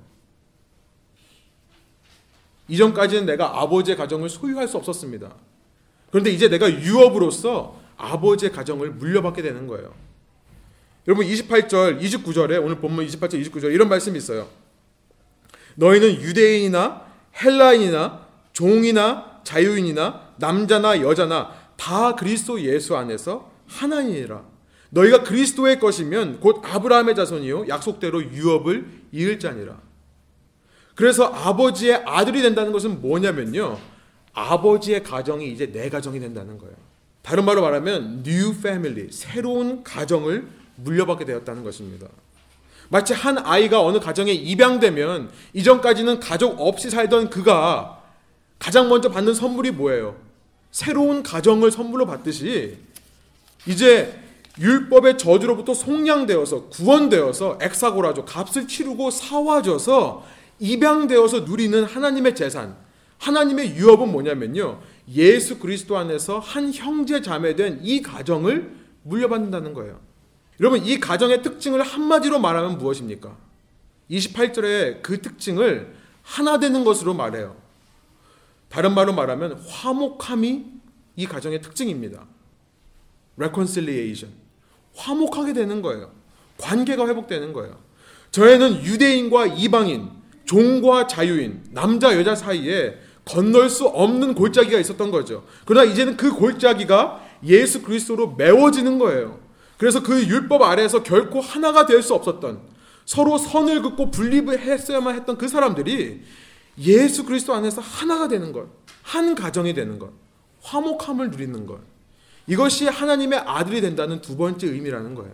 이전까지는 2.67 3.25
내가 3.25 3.61
아버지의 3.61 3.97
가정을 3.97 4.29
소유할 4.29 4.67
수 4.67 4.77
없었습니다. 4.77 5.33
그런데 6.09 6.31
이제 6.31 6.47
내가 6.47 6.71
유업으로서 6.71 7.79
아버지의 7.97 8.51
가정을 8.51 8.91
물려받게 8.91 9.41
되는 9.41 9.67
거예요. 9.67 9.93
여러분 11.07 11.25
28절, 11.25 12.01
29절에 12.01 12.63
오늘 12.63 12.79
본문 12.79 13.05
28절, 13.05 13.45
29절 13.45 13.73
이런 13.73 13.89
말씀이 13.89 14.17
있어요. 14.17 14.47
너희는 15.75 16.21
유대인이나 16.21 17.05
헬라인이나 17.43 18.24
종이나 18.55 19.41
자유인이나 19.43 20.29
남자나 20.37 21.01
여자나 21.01 21.51
다 21.75 22.15
그리스도 22.15 22.61
예수 22.61 22.95
안에서 22.95 23.51
하나님이라. 23.67 24.43
너희가 24.89 25.23
그리스도의 25.23 25.79
것이면 25.79 26.39
곧 26.39 26.61
아브라함의 26.63 27.15
자손이요 27.15 27.67
약속대로 27.67 28.23
유업을 28.23 28.87
이을 29.11 29.39
자니라. 29.39 29.77
그래서 30.95 31.25
아버지의 31.25 32.03
아들이 32.05 32.41
된다는 32.41 32.71
것은 32.71 33.01
뭐냐면요. 33.01 33.77
아버지의 34.33 35.03
가정이 35.03 35.51
이제 35.51 35.71
내 35.71 35.89
가정이 35.89 36.19
된다는 36.21 36.57
거예요. 36.57 36.75
다른 37.21 37.43
말로 37.43 37.61
말하면 37.61 38.23
new 38.25 38.51
family, 38.51 39.09
새로운 39.11 39.83
가정을 39.83 40.47
물려받게 40.77 41.25
되었다는 41.25 41.63
것입니다. 41.65 42.07
마치 42.87 43.13
한 43.13 43.37
아이가 43.37 43.81
어느 43.81 43.99
가정에 43.99 44.31
입양되면 44.31 45.29
이전까지는 45.53 46.21
가족 46.21 46.61
없이 46.61 46.89
살던 46.89 47.29
그가 47.29 47.94
가장 48.59 48.89
먼저 48.89 49.09
받는 49.09 49.33
선물이 49.33 49.71
뭐예요? 49.71 50.15
새로운 50.71 51.23
가정을 51.23 51.71
선물로 51.71 52.05
받듯이 52.05 52.77
이제 53.65 54.19
율법의 54.59 55.17
저주로부터 55.17 55.73
속량되어서 55.73 56.69
구원되어서 56.69 57.59
엑사고라죠. 57.61 58.25
값을 58.25 58.67
치르고 58.67 59.11
사와져서 59.11 60.25
입양되어서 60.59 61.41
누리는 61.41 61.83
하나님의 61.83 62.35
재산, 62.35 62.75
하나님의 63.17 63.75
유업은 63.75 64.11
뭐냐면요. 64.11 64.81
예수 65.13 65.59
그리스도 65.59 65.97
안에서 65.97 66.39
한 66.39 66.73
형제 66.73 67.21
자매된 67.21 67.81
이 67.83 68.01
가정을 68.01 68.71
물려받는다는 69.03 69.73
거예요. 69.73 69.99
여러분 70.59 70.85
이 70.85 70.99
가정의 70.99 71.41
특징을 71.41 71.81
한마디로 71.81 72.39
말하면 72.39 72.77
무엇입니까? 72.77 73.35
28절에 74.09 75.01
그 75.01 75.21
특징을 75.21 75.93
하나 76.23 76.59
되는 76.59 76.83
것으로 76.83 77.13
말해요. 77.13 77.55
다른 78.69 78.93
말로 78.93 79.13
말하면 79.13 79.59
화목함이 79.67 80.65
이 81.15 81.25
가정의 81.25 81.61
특징입니다. 81.61 82.25
reconciliation. 83.37 84.33
화목하게 84.95 85.53
되는 85.53 85.81
거예요. 85.81 86.11
관계가 86.57 87.07
회복되는 87.07 87.53
거예요. 87.53 87.77
저에는 88.31 88.83
유대인과 88.83 89.47
이방인, 89.47 90.09
종과 90.45 91.07
자유인, 91.07 91.63
남자 91.71 92.17
여자 92.17 92.35
사이에 92.35 92.97
건널 93.23 93.69
수 93.69 93.85
없는 93.87 94.35
골짜기가 94.35 94.77
있었던 94.79 95.09
거죠. 95.11 95.45
그러나 95.65 95.89
이제는 95.89 96.15
그 96.15 96.31
골짜기가 96.33 97.25
예수 97.45 97.81
그리스도로 97.81 98.35
메워지는 98.35 98.99
거예요. 98.99 99.39
그래서 99.77 100.01
그 100.03 100.25
율법 100.25 100.61
아래에서 100.61 101.03
결코 101.03 101.41
하나가 101.41 101.85
될 101.85 102.01
수 102.01 102.13
없었던 102.13 102.61
서로 103.05 103.37
선을 103.37 103.81
긋고 103.81 104.11
분립했어야만 104.11 105.15
했던 105.15 105.37
그 105.37 105.47
사람들이 105.47 106.21
예수 106.79 107.25
그리스도 107.25 107.53
안에서 107.53 107.81
하나가 107.81 108.27
되는 108.27 108.51
것, 108.51 108.67
한 109.01 109.35
가정이 109.35 109.73
되는 109.73 109.97
것, 109.99 110.11
화목함을 110.61 111.31
누리는 111.31 111.65
것. 111.65 111.79
이것이 112.47 112.85
하나님의 112.85 113.39
아들이 113.39 113.81
된다는 113.81 114.21
두 114.21 114.37
번째 114.37 114.67
의미라는 114.67 115.15
거예요. 115.15 115.33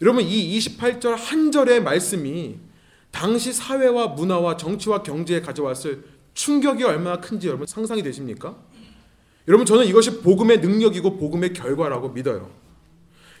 여러분 0.00 0.24
이 0.24 0.58
28절 0.58 1.14
한 1.16 1.52
절의 1.52 1.82
말씀이 1.82 2.58
당시 3.10 3.52
사회와 3.52 4.08
문화와 4.08 4.56
정치와 4.56 5.02
경제에 5.02 5.40
가져왔을 5.40 6.04
충격이 6.32 6.84
얼마나 6.84 7.20
큰지 7.20 7.48
여러분 7.48 7.66
상상이 7.66 8.02
되십니까? 8.02 8.56
여러분 9.48 9.66
저는 9.66 9.86
이것이 9.86 10.20
복음의 10.20 10.60
능력이고 10.60 11.18
복음의 11.18 11.52
결과라고 11.52 12.10
믿어요. 12.10 12.50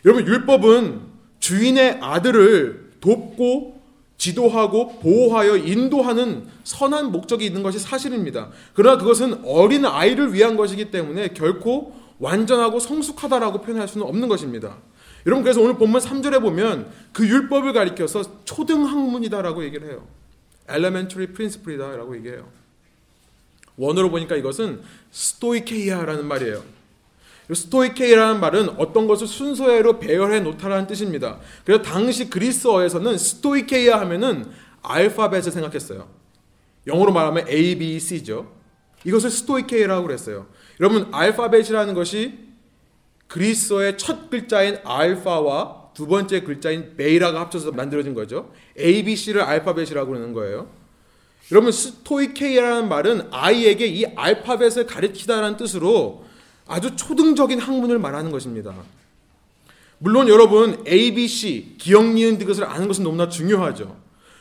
여러분 0.04 0.26
율법은 0.26 1.00
주인의 1.38 1.98
아들을 2.02 2.90
돕고 3.00 3.79
지도하고 4.20 4.98
보호하여 4.98 5.56
인도하는 5.56 6.46
선한 6.64 7.10
목적이 7.10 7.46
있는 7.46 7.62
것이 7.62 7.78
사실입니다. 7.78 8.50
그러나 8.74 8.98
그것은 8.98 9.42
어린 9.46 9.86
아이를 9.86 10.34
위한 10.34 10.58
것이기 10.58 10.90
때문에 10.90 11.28
결코 11.28 11.96
완전하고 12.18 12.80
성숙하다라고 12.80 13.62
표현할 13.62 13.88
수는 13.88 14.06
없는 14.06 14.28
것입니다. 14.28 14.76
여러분 15.24 15.42
그래서 15.42 15.62
오늘 15.62 15.76
본문 15.76 16.02
3절에 16.02 16.42
보면 16.42 16.90
그 17.12 17.26
율법을 17.26 17.72
가리켜서 17.72 18.44
초등 18.44 18.84
학문이다라고 18.86 19.64
얘기를 19.64 19.88
해요. 19.88 20.06
elementary 20.68 21.32
principle이다라고 21.32 22.14
얘기해요. 22.18 22.46
원어로 23.78 24.10
보니까 24.10 24.36
이것은 24.36 24.82
στοιχεῖα라는 25.10 26.26
말이에요. 26.26 26.62
στοιχεῖα라는 27.54 28.40
말은 28.40 28.68
어떤 28.78 29.06
것을 29.06 29.26
순서대로 29.26 29.98
배열해 29.98 30.40
놓다라는 30.40 30.86
뜻입니다. 30.86 31.40
그래서 31.64 31.82
당시 31.82 32.30
그리스어에서는 32.30 33.18
στοιχεῖα 33.18 34.00
하면은 34.00 34.46
알파벳을 34.82 35.50
생각했어요. 35.50 36.08
영어로 36.86 37.12
말하면 37.12 37.48
A, 37.48 37.76
B, 37.76 37.98
C죠. 37.98 38.52
이것을 39.04 39.30
στοιχεῖα라고 39.30 40.06
그랬어요. 40.06 40.46
여러분 40.78 41.08
알파벳이라는 41.12 41.94
것이 41.94 42.38
그리스어의 43.26 43.96
첫 43.96 44.30
글자인 44.30 44.78
알파와 44.84 45.90
두 45.94 46.06
번째 46.06 46.40
글자인 46.40 46.96
베타가 46.96 47.40
합쳐서 47.40 47.72
만들어진 47.72 48.14
거죠. 48.14 48.52
A, 48.78 49.04
B, 49.04 49.16
C를 49.16 49.42
알파벳이라고 49.42 50.10
그러는 50.10 50.32
거예요. 50.32 50.68
여러분 51.52 51.72
스토이케이라는 51.72 52.88
말은 52.88 53.28
아이에게 53.30 53.86
이 53.86 54.04
알파벳을 54.04 54.86
가르치다라는 54.86 55.56
뜻으로 55.56 56.24
아주 56.70 56.94
초등적인 56.94 57.58
학문을 57.58 57.98
말하는 57.98 58.30
것입니다. 58.30 58.72
물론 59.98 60.28
여러분 60.28 60.82
A, 60.86 61.12
B, 61.12 61.26
C 61.26 61.74
기억, 61.78 62.06
니은, 62.06 62.38
디귿을 62.38 62.64
아는 62.64 62.86
것은 62.86 63.04
너무나 63.04 63.28
중요하죠. 63.28 63.96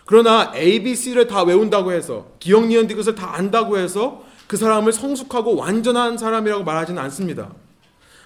그러나 0.06 0.54
A, 0.56 0.82
B, 0.84 0.96
C를 0.96 1.28
다 1.28 1.44
외운다고 1.44 1.92
해서 1.92 2.28
기억, 2.40 2.68
니은, 2.68 2.88
디귿을 2.88 3.16
다 3.16 3.36
안다고 3.36 3.78
해서 3.78 4.24
그 4.48 4.58
사람을 4.58 4.94
성숙하고 4.94 5.56
완전한 5.56 6.18
사람이라고 6.18 6.64
말하지는 6.64 7.02
않습니다. 7.04 7.52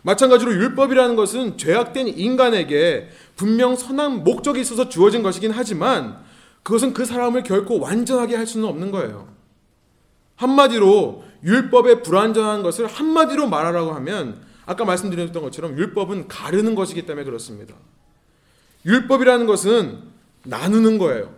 마찬가지로 0.03 0.51
율법이라는 0.51 1.15
것은 1.15 1.57
죄악된 1.57 2.09
인간에게 2.09 3.09
분명 3.37 3.75
선한 3.77 4.25
목적이 4.25 4.61
있어서 4.61 4.89
주어진 4.89 5.23
것이긴 5.23 5.51
하지만 5.51 6.17
그것은 6.61 6.93
그 6.93 7.05
사람을 7.05 7.43
결코 7.43 7.79
완전하게 7.79 8.35
할 8.35 8.45
수는 8.45 8.67
없는 8.67 8.91
거예요. 8.91 9.27
한마디로 10.35 11.23
율법의 11.43 12.03
불완전한 12.03 12.63
것을 12.63 12.87
한마디로 12.87 13.47
말하라고 13.47 13.93
하면 13.93 14.41
아까 14.65 14.85
말씀드렸던 14.85 15.43
것처럼 15.43 15.77
율법은 15.77 16.27
가르는 16.27 16.75
것이기 16.75 17.05
때문에 17.05 17.25
그렇습니다. 17.25 17.75
율법이라는 18.85 19.45
것은 19.45 19.99
나누는 20.45 20.97
거예요. 20.97 21.33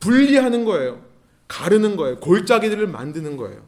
분리하는 0.00 0.64
거예요. 0.64 1.04
가르는 1.48 1.96
거예요. 1.96 2.18
골짜기들을 2.18 2.86
만드는 2.86 3.36
거예요. 3.36 3.64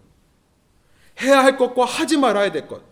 해야 1.20 1.42
할 1.42 1.56
것과 1.56 1.84
하지 1.84 2.16
말아야 2.16 2.52
될 2.52 2.68
것. 2.68 2.82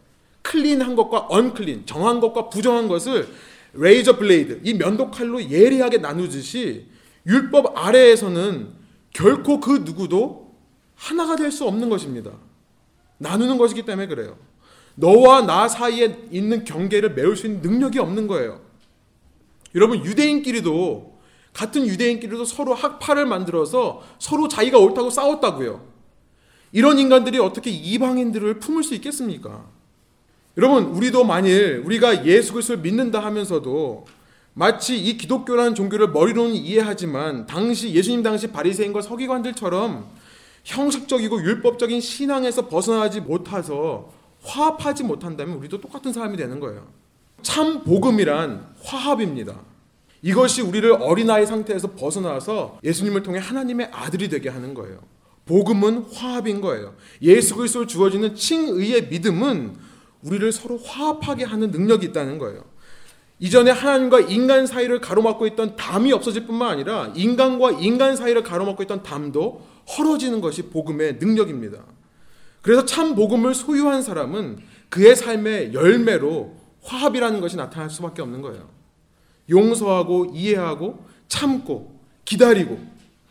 클린한 0.43 0.95
것과 0.97 1.27
언클린, 1.29 1.87
정한 1.87 2.21
것과 2.21 2.51
부정한 2.51 2.89
것을 2.89 3.29
razor 3.75 4.17
blade, 4.17 4.61
이 4.63 4.75
면도칼로 4.75 5.51
예리하게 5.51 5.99
나누듯이 5.99 6.87
율법 7.27 7.77
아래에서는 7.77 8.73
결코 9.13 9.61
그 9.61 9.83
누구도 9.85 10.55
하나가 10.95 11.37
될 11.37 11.51
수 11.51 11.67
없는 11.67 11.89
것입니다. 11.89 12.31
나누는 13.19 13.59
것이기 13.59 13.85
때문에 13.85 14.07
그래요. 14.07 14.37
너와 14.95 15.43
나 15.43 15.69
사이에 15.69 16.27
있는 16.31 16.65
경계를 16.65 17.15
메울 17.15 17.37
수 17.37 17.47
있는 17.47 17.61
능력이 17.63 17.99
없는 17.99 18.27
거예요. 18.27 18.61
여러분 19.75 20.05
유대인끼리도 20.05 21.17
같은 21.53 21.87
유대인끼리도 21.87 22.45
서로 22.45 22.75
학파를 22.75 23.27
만들어서 23.27 24.03
서로 24.19 24.49
자기가 24.49 24.79
옳다고 24.79 25.11
싸웠다고요. 25.11 25.87
이런 26.73 26.99
인간들이 26.99 27.39
어떻게 27.39 27.71
이방인들을 27.71 28.59
품을 28.59 28.83
수 28.83 28.95
있겠습니까? 28.95 29.65
여러분 30.59 30.85
우리도 30.85 31.25
만일 31.25 31.83
우리가 31.85 32.27
예수 32.27 32.53
그리스도를 32.53 32.83
믿는다 32.83 33.21
하면서도 33.21 34.07
마치 34.55 34.99
이 34.99 35.19
기독교라는 35.19 35.75
종교를 35.75 36.09
머리로는 36.09 36.55
이해하지만 36.55 37.47
당시 37.47 37.93
예수님 37.93 38.23
당시 38.23 38.51
바리새인과 38.53 39.03
서기관들처럼 39.03 40.07
형식적이고 40.67 41.43
율법적인 41.45 42.01
신앙에서 42.01 42.67
벗어나지 42.67 43.21
못해서 43.21 44.11
화합하지 44.43 45.05
못한다면 45.05 45.57
우리도 45.59 45.81
똑같은 45.81 46.13
사람이 46.13 46.37
되는 46.37 46.59
거예요. 46.59 46.89
참 47.41 47.85
복음이란 47.85 48.75
화합입니다. 48.83 49.61
이것이 50.23 50.63
우리를 50.63 50.91
어린아이 51.01 51.47
상태에서 51.47 51.93
벗어나서 51.93 52.81
예수님을 52.83 53.23
통해 53.23 53.39
하나님의 53.39 53.91
아들이 53.93 54.29
되게 54.29 54.49
하는 54.49 54.75
거예요. 54.75 54.99
복음은 55.45 56.07
화합인 56.13 56.61
거예요. 56.61 56.95
예수 57.23 57.55
그리스도를 57.55 57.87
주어지는 57.87 58.35
칭의의 58.35 59.07
믿음은 59.07 59.77
우리를 60.23 60.51
서로 60.51 60.79
화합하게 60.79 61.45
하는 61.45 61.71
능력이 61.71 62.07
있다는 62.07 62.39
거예요. 62.39 62.65
이전에 63.39 63.71
하나님과 63.71 64.21
인간 64.21 64.67
사이를 64.67 65.01
가로막고 65.01 65.47
있던 65.49 65.77
담이 65.77 66.13
없어질 66.13 66.47
뿐만 66.49 66.71
아니라 66.71 67.13
인간과 67.15 67.71
인간 67.73 68.17
사이를 68.17 68.43
가로막고 68.43 68.83
있던 68.83 69.05
담도 69.05 69.76
헐어지는 69.89 70.41
것이 70.41 70.63
복음의 70.63 71.17
능력입니다. 71.21 71.79
그래서 72.63 72.85
참 72.85 73.15
복음을 73.15 73.55
소유한 73.55 74.03
사람은 74.03 74.59
그의 74.89 75.15
삶의 75.15 75.75
열매로 75.75 76.57
화합이라는 76.83 77.41
것이 77.41 77.57
나타날 77.57 77.91
수밖에 77.91 78.23
없는 78.23 78.43
거예요. 78.43 78.69
용서하고 79.49 80.33
이해하고 80.35 81.05
참고 81.29 82.01
기다리고 82.25 82.79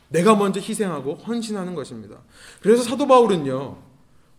내가 0.10 0.36
먼저 0.36 0.60
희생하고 0.60 1.16
헌신하는 1.16 1.76
것입니다. 1.76 2.18
그래서 2.62 2.84
사도 2.84 3.08
바울은요. 3.08 3.78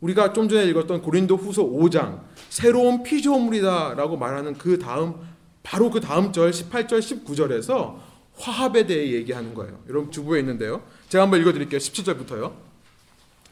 우리가 0.00 0.33
좀 0.33 0.48
전에 0.48 0.64
읽었던 0.66 1.02
고린도 1.02 1.37
후서 1.37 1.62
5장 1.64 2.20
새로운 2.48 3.02
피조물이다라고 3.02 4.16
말하는 4.16 4.55
그 4.55 4.79
다음 4.79 5.14
바로 5.62 5.90
그 5.90 6.00
다음 6.00 6.33
절 6.33 6.50
18절 6.50 7.00
19절에서 7.00 7.96
화합에 8.37 8.87
대해 8.87 9.12
얘기하는 9.12 9.55
거예요. 9.55 9.79
여러분 9.88 10.11
주부에 10.11 10.40
있는데요. 10.40 10.83
제가 11.09 11.25
한번 11.25 11.40
읽어 11.40 11.53
드릴게요. 11.53 11.79
17절부터요. 11.79 12.53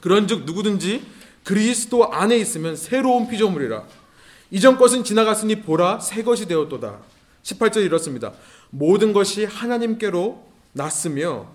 그런즉 0.00 0.44
누구든지 0.44 1.02
그리스도 1.44 2.12
안에 2.12 2.36
있으면 2.36 2.76
새로운 2.76 3.28
피조물이라 3.28 3.84
이전 4.50 4.76
것은 4.76 5.04
지나갔으니 5.04 5.62
보라 5.62 6.00
새 6.00 6.22
것이 6.22 6.46
되었도다. 6.46 7.00
18절 7.42 7.84
이렇습니다. 7.84 8.32
모든 8.70 9.12
것이 9.12 9.44
하나님께로 9.44 10.44
났으며 10.72 11.48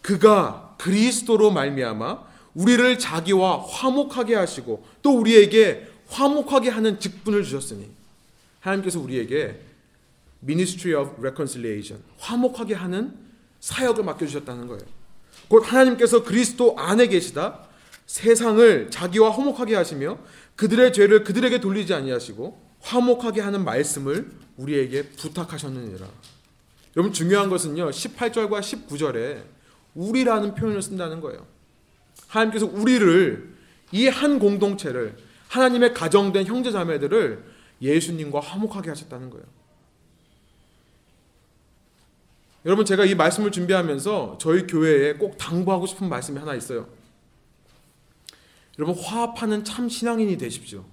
그가 0.00 0.74
그리스도로 0.78 1.50
말미암아 1.50 2.32
우리를 2.54 2.98
자기와 2.98 3.64
화목하게 3.66 4.34
하시고 4.34 4.84
또 5.00 5.18
우리에게 5.18 5.88
화목하게 6.08 6.70
하는 6.70 7.00
직분을 7.00 7.44
주셨으니 7.44 7.88
하나님께서 8.60 9.00
우리에게 9.00 9.60
Ministry 10.42 11.00
of 11.00 11.14
Reconciliation 11.20 12.02
화목하게 12.18 12.74
하는 12.74 13.14
사역을 13.60 14.04
맡겨 14.04 14.26
주셨다는 14.26 14.66
거예요. 14.66 14.82
곧 15.48 15.60
하나님께서 15.60 16.24
그리스도 16.24 16.76
안에 16.78 17.06
계시다 17.06 17.66
세상을 18.06 18.90
자기와 18.90 19.30
화목하게 19.30 19.74
하시며 19.76 20.18
그들의 20.56 20.92
죄를 20.92 21.24
그들에게 21.24 21.60
돌리지 21.60 21.94
아니하시고 21.94 22.60
화목하게 22.80 23.40
하는 23.40 23.64
말씀을 23.64 24.30
우리에게 24.56 25.10
부탁하셨느니라. 25.10 26.06
여러분 26.96 27.12
중요한 27.12 27.48
것은요. 27.48 27.90
18절과 27.90 28.60
19절에 28.60 29.42
우리라는 29.94 30.54
표현을 30.54 30.82
쓴다는 30.82 31.20
거예요. 31.20 31.46
하나님께서 32.28 32.66
우리를 32.66 33.52
이 33.92 34.08
한 34.08 34.38
공동체를 34.38 35.16
하나님의 35.48 35.92
가정된 35.92 36.46
형제 36.46 36.70
자매들을 36.70 37.44
예수님과 37.82 38.40
화목하게 38.40 38.88
하셨다는 38.88 39.28
거예요. 39.30 39.44
여러분 42.64 42.84
제가 42.84 43.04
이 43.04 43.14
말씀을 43.14 43.50
준비하면서 43.50 44.38
저희 44.40 44.66
교회에 44.66 45.14
꼭 45.14 45.36
당부하고 45.36 45.86
싶은 45.86 46.08
말씀이 46.08 46.38
하나 46.38 46.54
있어요. 46.54 46.86
여러분 48.78 49.02
화합하는 49.02 49.64
참 49.64 49.88
신앙인이 49.88 50.38
되십시오. 50.38 50.84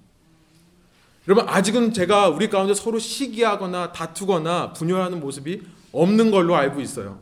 여러분 1.28 1.48
아직은 1.48 1.92
제가 1.92 2.28
우리 2.28 2.48
가운데 2.50 2.74
서로 2.74 2.98
시기하거나 2.98 3.92
다투거나 3.92 4.72
분열하는 4.72 5.20
모습이 5.20 5.62
없는 5.92 6.30
걸로 6.30 6.56
알고 6.56 6.80
있어요. 6.80 7.20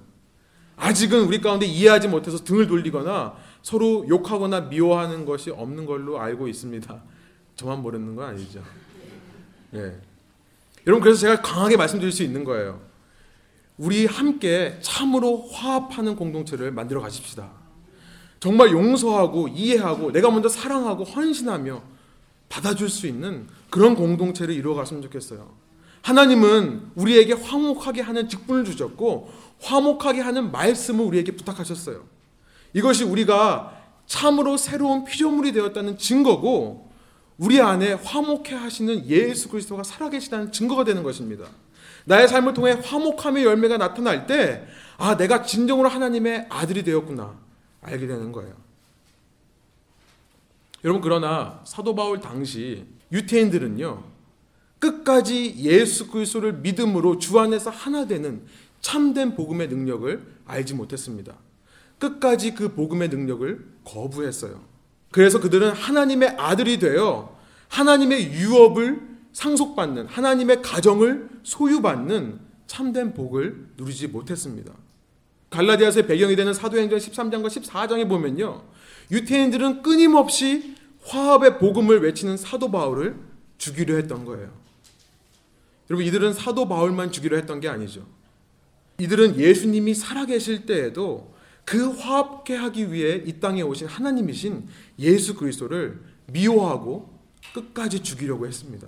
아직은 0.76 1.24
우리 1.24 1.40
가운데 1.40 1.66
이해하지 1.66 2.08
못해서 2.08 2.42
등을 2.42 2.68
돌리거나 2.68 3.34
서로 3.62 4.06
욕하거나 4.08 4.62
미워하는 4.62 5.26
것이 5.26 5.50
없는 5.50 5.84
걸로 5.84 6.20
알고 6.20 6.48
있습니다. 6.48 7.02
저만 7.56 7.82
모르는 7.82 8.16
건 8.16 8.30
아니죠. 8.30 8.62
예. 9.74 9.96
여러분 10.87 11.02
그래서 11.02 11.20
제가 11.20 11.42
강하게 11.42 11.76
말씀드릴 11.76 12.12
수 12.12 12.22
있는 12.22 12.44
거예요. 12.44 12.88
우리 13.78 14.06
함께 14.06 14.76
참으로 14.82 15.48
화합하는 15.48 16.16
공동체를 16.16 16.72
만들어 16.72 17.00
가십시다. 17.00 17.50
정말 18.40 18.70
용서하고 18.70 19.48
이해하고 19.48 20.12
내가 20.12 20.30
먼저 20.30 20.48
사랑하고 20.48 21.04
헌신하며 21.04 21.82
받아줄 22.48 22.88
수 22.88 23.06
있는 23.06 23.46
그런 23.70 23.94
공동체를 23.94 24.54
이루어 24.54 24.74
갔으면 24.74 25.02
좋겠어요. 25.02 25.54
하나님은 26.02 26.92
우리에게 26.94 27.34
화목하게 27.34 28.02
하는 28.02 28.28
직분을 28.28 28.64
주셨고 28.64 29.30
화목하게 29.60 30.20
하는 30.20 30.50
말씀을 30.52 31.04
우리에게 31.04 31.32
부탁하셨어요. 31.36 32.04
이것이 32.74 33.04
우리가 33.04 33.76
참으로 34.06 34.56
새로운 34.56 35.04
피조물이 35.04 35.52
되었다는 35.52 35.98
증거고 35.98 36.90
우리 37.36 37.60
안에 37.60 37.92
화목해 37.92 38.54
하시는 38.54 39.06
예수 39.06 39.48
그리스도가 39.48 39.82
살아계시다는 39.82 40.50
증거가 40.50 40.84
되는 40.84 41.02
것입니다. 41.02 41.44
나의 42.08 42.26
삶을 42.26 42.54
통해 42.54 42.72
화목함의 42.72 43.44
열매가 43.44 43.76
나타날 43.76 44.26
때, 44.26 44.66
아, 44.96 45.16
내가 45.18 45.42
진정으로 45.42 45.88
하나님의 45.88 46.46
아들이 46.48 46.82
되었구나. 46.82 47.38
알게 47.82 48.06
되는 48.06 48.32
거예요. 48.32 48.54
여러분, 50.84 51.02
그러나 51.02 51.60
사도 51.64 51.94
바울 51.94 52.20
당시 52.20 52.86
유태인들은요, 53.12 54.02
끝까지 54.78 55.56
예수 55.58 56.10
그리스도를 56.10 56.54
믿음으로 56.54 57.18
주 57.18 57.38
안에서 57.38 57.68
하나 57.68 58.06
되는 58.06 58.42
참된 58.80 59.34
복음의 59.34 59.68
능력을 59.68 60.22
알지 60.46 60.74
못했습니다. 60.74 61.34
끝까지 61.98 62.54
그 62.54 62.74
복음의 62.74 63.08
능력을 63.08 63.66
거부했어요. 63.84 64.62
그래서 65.10 65.40
그들은 65.40 65.72
하나님의 65.72 66.36
아들이 66.38 66.78
되어 66.78 67.36
하나님의 67.68 68.32
유업을 68.32 69.00
상속받는 69.32 70.06
하나님의 70.06 70.62
가정을 70.62 71.28
소유받는 71.48 72.40
참된 72.66 73.14
복을 73.14 73.68
누리지 73.78 74.08
못했습니다. 74.08 74.74
갈라디아서의 75.48 76.06
배경이 76.06 76.37
되는 76.37 76.52
사도행전 76.52 76.98
13장과 76.98 77.46
14장에 77.46 78.06
보면요. 78.06 78.64
유태인들은 79.11 79.82
끊임없이 79.82 80.76
화합의 81.04 81.58
복음을 81.58 82.02
외치는 82.02 82.37
사도 82.37 82.70
바울을 82.70 83.16
죽이려 83.56 83.96
했던 83.96 84.26
거예요. 84.26 84.52
여러분 85.88 86.04
이들은 86.04 86.34
사도 86.34 86.68
바울만 86.68 87.12
죽이려 87.12 87.38
했던 87.38 87.61
게 87.61 87.68
아니죠. 87.70 88.06
이들은 88.98 89.38
예수님이 89.40 89.94
살아계실 89.94 90.66
때에도 90.66 91.34
그 91.64 91.92
화합케 91.92 92.56
하기 92.56 92.92
위해 92.92 93.22
이 93.24 93.40
땅에 93.40 93.62
오신 93.62 93.87
하나님이신 93.87 94.68
예수 94.98 95.34
그리스도를 95.34 95.98
미워하고 96.26 97.18
끝까지 97.54 98.02
죽이려고 98.02 98.46
했습니다. 98.46 98.87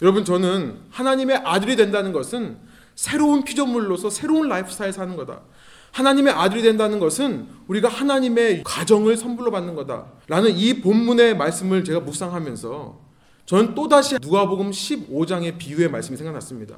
여러분 0.00 0.24
저는 0.24 0.76
하나님의 0.90 1.42
아들이 1.44 1.76
된다는 1.76 2.12
것은 2.12 2.56
새로운 2.94 3.42
피조물로서 3.44 4.10
새로운 4.10 4.48
라이프 4.48 4.70
스타일 4.70 4.92
사는 4.92 5.16
거다. 5.16 5.40
하나님의 5.92 6.32
아들이 6.32 6.62
된다는 6.62 7.00
것은 7.00 7.48
우리가 7.66 7.88
하나님의 7.88 8.62
가정을 8.64 9.16
선물로 9.16 9.50
받는 9.50 9.74
거다 9.74 10.06
라는 10.28 10.50
이 10.56 10.80
본문의 10.80 11.36
말씀을 11.36 11.82
제가 11.82 12.00
묵상하면서 12.00 13.00
저는 13.46 13.74
또다시 13.74 14.16
누가복음 14.20 14.70
15장의 14.70 15.58
비유의 15.58 15.90
말씀이 15.90 16.16
생각났습니다. 16.16 16.76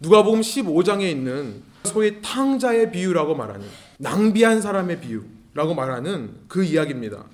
누가복음 0.00 0.40
15장에 0.40 1.10
있는 1.10 1.62
소위 1.84 2.20
탕자의 2.20 2.92
비유라고 2.92 3.34
말하는 3.34 3.66
낭비한 3.98 4.60
사람의 4.60 5.00
비유라고 5.00 5.74
말하는 5.74 6.34
그 6.48 6.62
이야기입니다. 6.62 7.24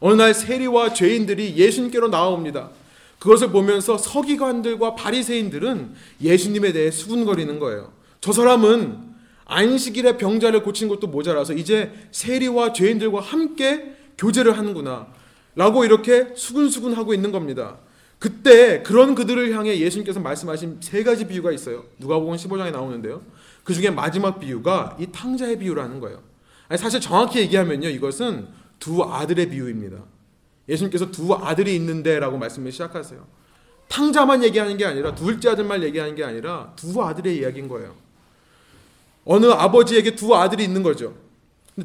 어느 0.00 0.14
날 0.14 0.34
세리와 0.34 0.92
죄인들이 0.92 1.56
예수님께로 1.56 2.08
나옵니다. 2.08 2.70
그것을 3.26 3.50
보면서 3.50 3.98
서기관들과 3.98 4.94
바리새인들은 4.94 5.94
예수님에 6.22 6.72
대해 6.72 6.92
수군거리는 6.92 7.58
거예요. 7.58 7.92
저 8.20 8.30
사람은 8.32 8.98
안식일에 9.46 10.16
병자를 10.16 10.62
고친 10.62 10.86
것도 10.86 11.08
모자라서 11.08 11.52
이제 11.54 11.92
세리와 12.12 12.72
죄인들과 12.72 13.20
함께 13.20 13.96
교제를 14.16 14.56
하는구나. 14.56 15.08
라고 15.56 15.84
이렇게 15.84 16.28
수근수근 16.36 16.94
하고 16.94 17.14
있는 17.14 17.32
겁니다. 17.32 17.78
그때 18.20 18.82
그런 18.84 19.16
그들을 19.16 19.52
향해 19.56 19.76
예수님께서 19.76 20.20
말씀하신 20.20 20.78
세 20.80 21.02
가지 21.02 21.26
비유가 21.26 21.50
있어요. 21.50 21.84
누가복음 21.98 22.36
15장에 22.36 22.70
나오는데요. 22.70 23.22
그 23.64 23.74
중에 23.74 23.90
마지막 23.90 24.38
비유가 24.38 24.96
이 25.00 25.06
탕자의 25.10 25.58
비유라는 25.58 25.98
거예요. 25.98 26.22
사실 26.76 27.00
정확히 27.00 27.40
얘기하면요. 27.40 27.88
이것은 27.88 28.46
두 28.78 29.02
아들의 29.02 29.50
비유입니다. 29.50 29.96
예수님께서 30.68 31.10
두 31.10 31.34
아들이 31.34 31.74
있는데라고 31.76 32.38
말씀을 32.38 32.72
시작하세요. 32.72 33.24
탕자만 33.88 34.42
얘기하는 34.44 34.76
게 34.76 34.84
아니라 34.84 35.14
둘째 35.14 35.50
아들만 35.50 35.82
얘기하는 35.82 36.14
게 36.14 36.24
아니라 36.24 36.72
두 36.76 37.02
아들의 37.02 37.36
이야기인 37.36 37.68
거예요. 37.68 37.94
어느 39.24 39.46
아버지에게 39.46 40.14
두 40.14 40.34
아들이 40.34 40.64
있는 40.64 40.82
거죠. 40.82 41.14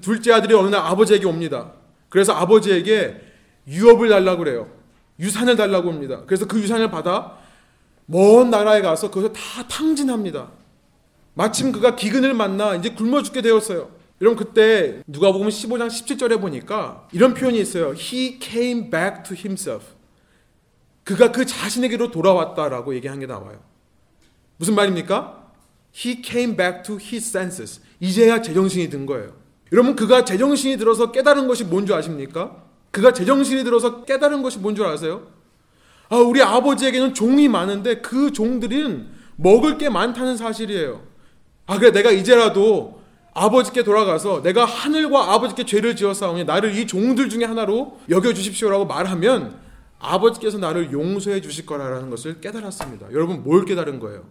둘째 0.02 0.34
아들이 0.34 0.54
어느 0.54 0.70
날 0.70 0.82
아버지에게 0.82 1.26
옵니다. 1.26 1.74
그래서 2.10 2.34
아버지에게 2.34 3.22
유업을 3.68 4.10
달라고 4.10 4.40
그래요. 4.40 4.70
유산을 5.20 5.56
달라고 5.56 5.92
합니다. 5.92 6.24
그래서 6.26 6.48
그 6.48 6.60
유산을 6.60 6.90
받아 6.90 7.38
먼 8.06 8.50
나라에 8.50 8.82
가서 8.82 9.12
거기서 9.12 9.34
다 9.34 9.68
탕진합니다. 9.68 10.50
마침 11.34 11.72
그가 11.72 11.96
기근을 11.96 12.34
만나 12.34 12.76
이제 12.76 12.90
굶어 12.90 13.22
죽게 13.24 13.42
되었어요. 13.42 13.90
여러분 14.22 14.38
그때 14.38 15.02
누가 15.08 15.32
보면 15.32 15.50
15장 15.50 15.88
17절에 15.88 16.40
보니까 16.40 17.08
이런 17.12 17.34
표현이 17.34 17.60
있어요. 17.60 17.94
He 17.98 18.38
came 18.40 18.90
back 18.92 19.24
to 19.24 19.36
himself. 19.36 19.86
그가 21.04 21.32
그 21.32 21.46
자신에게로 21.46 22.12
돌아왔다라고 22.12 22.94
얘기한 22.96 23.20
게 23.20 23.26
나와요. 23.26 23.60
무슨 24.58 24.76
말입니까? 24.76 25.52
He 25.96 26.22
came 26.24 26.56
back 26.56 26.84
to 26.84 26.96
his 27.02 27.30
senses. 27.30 27.82
이제야 28.00 28.42
제정신이 28.42 28.90
든 28.90 29.08
거예요. 29.08 29.34
여러분 29.74 29.96
그가 29.96 30.24
제정신이 30.24 30.78
들어서 30.78 31.12
깨달은 31.12 31.48
것이 31.48 31.64
뭔 31.64 31.88
줄 31.88 31.96
아십니까? 31.96 32.64
그가 32.92 33.14
제정신이 33.14 33.64
들어서 33.64 34.04
깨달은 34.06 34.44
것이 34.44 34.60
뭔 34.60 34.76
줄 34.76 34.86
아세요? 34.86 35.28
아, 36.10 36.18
우리 36.18 36.42
아버지에게는 36.44 37.14
종이 37.16 37.48
많은데 37.48 38.02
그 38.02 38.32
종들은 38.34 39.08
먹을 39.38 39.78
게 39.80 39.90
많다는 39.90 40.38
사실이에요. 40.38 41.02
아, 41.66 41.80
그래 41.80 41.92
내가 41.92 42.12
이제라도 42.12 43.01
아버지께 43.34 43.84
돌아가서 43.84 44.42
내가 44.42 44.66
하늘과 44.66 45.34
아버지께 45.34 45.66
죄를 45.66 45.96
지었사오니 45.96 46.44
나를 46.44 46.78
이 46.78 46.86
종들 46.86 47.30
중에 47.30 47.46
하나로 47.46 48.00
여겨 48.10 48.34
주십시오라고 48.34 48.86
말하면 48.86 49.60
아버지께서 50.00 50.58
나를 50.58 50.92
용서해 50.92 51.42
주실 51.42 51.66
거라는 51.66 52.10
것을 52.10 52.42
깨달았습니다. 52.42 53.12
여러분 53.14 53.44
뭘 53.44 53.66
깨달은 53.66 54.00
거예요? 54.00 54.26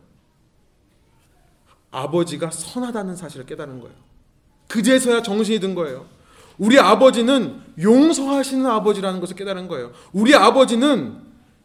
아버지가 1.91 2.51
선하다는 2.51 3.17
사실을 3.17 3.47
깨달은 3.47 3.81
거예요. 3.81 3.95
그제서야 4.69 5.23
정신이 5.23 5.61
든 5.61 5.75
거예요. 5.75 6.07
우리 6.59 6.79
아버지는 6.79 7.61
용서하시는 7.81 8.67
아버지라는 8.67 9.21
것을 9.21 9.35
깨달은 9.35 9.67
거예요. 9.67 9.93
우리 10.13 10.35
아버지는 10.35 11.19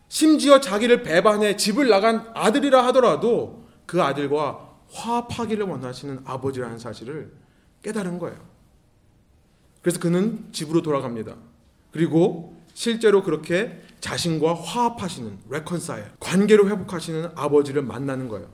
심지어 0.08 0.62
자기를 0.62 1.04
배반해 1.04 1.58
집을 1.58 1.90
나간 1.90 2.26
아들이라 2.34 2.86
하더라도 2.88 3.66
그 3.86 4.02
아들과 4.02 4.65
화합하기를 4.96 5.66
원하시는 5.66 6.22
아버지라는 6.26 6.80
사실을 6.80 7.32
깨달은 7.84 8.18
거예요. 8.20 8.38
그래서 9.82 10.00
그는 10.00 10.48
집으로 10.52 10.82
돌아갑니다. 10.82 11.36
그리고 11.92 12.56
실제로 12.74 13.24
그렇게 13.24 13.82
자신과 14.00 14.56
화합하시는 14.56 15.40
reconcile, 15.50 16.06
관계를 16.20 16.70
회복하시는 16.70 17.30
아버지를 17.36 17.82
만나는 17.84 18.28
거예요. 18.28 18.50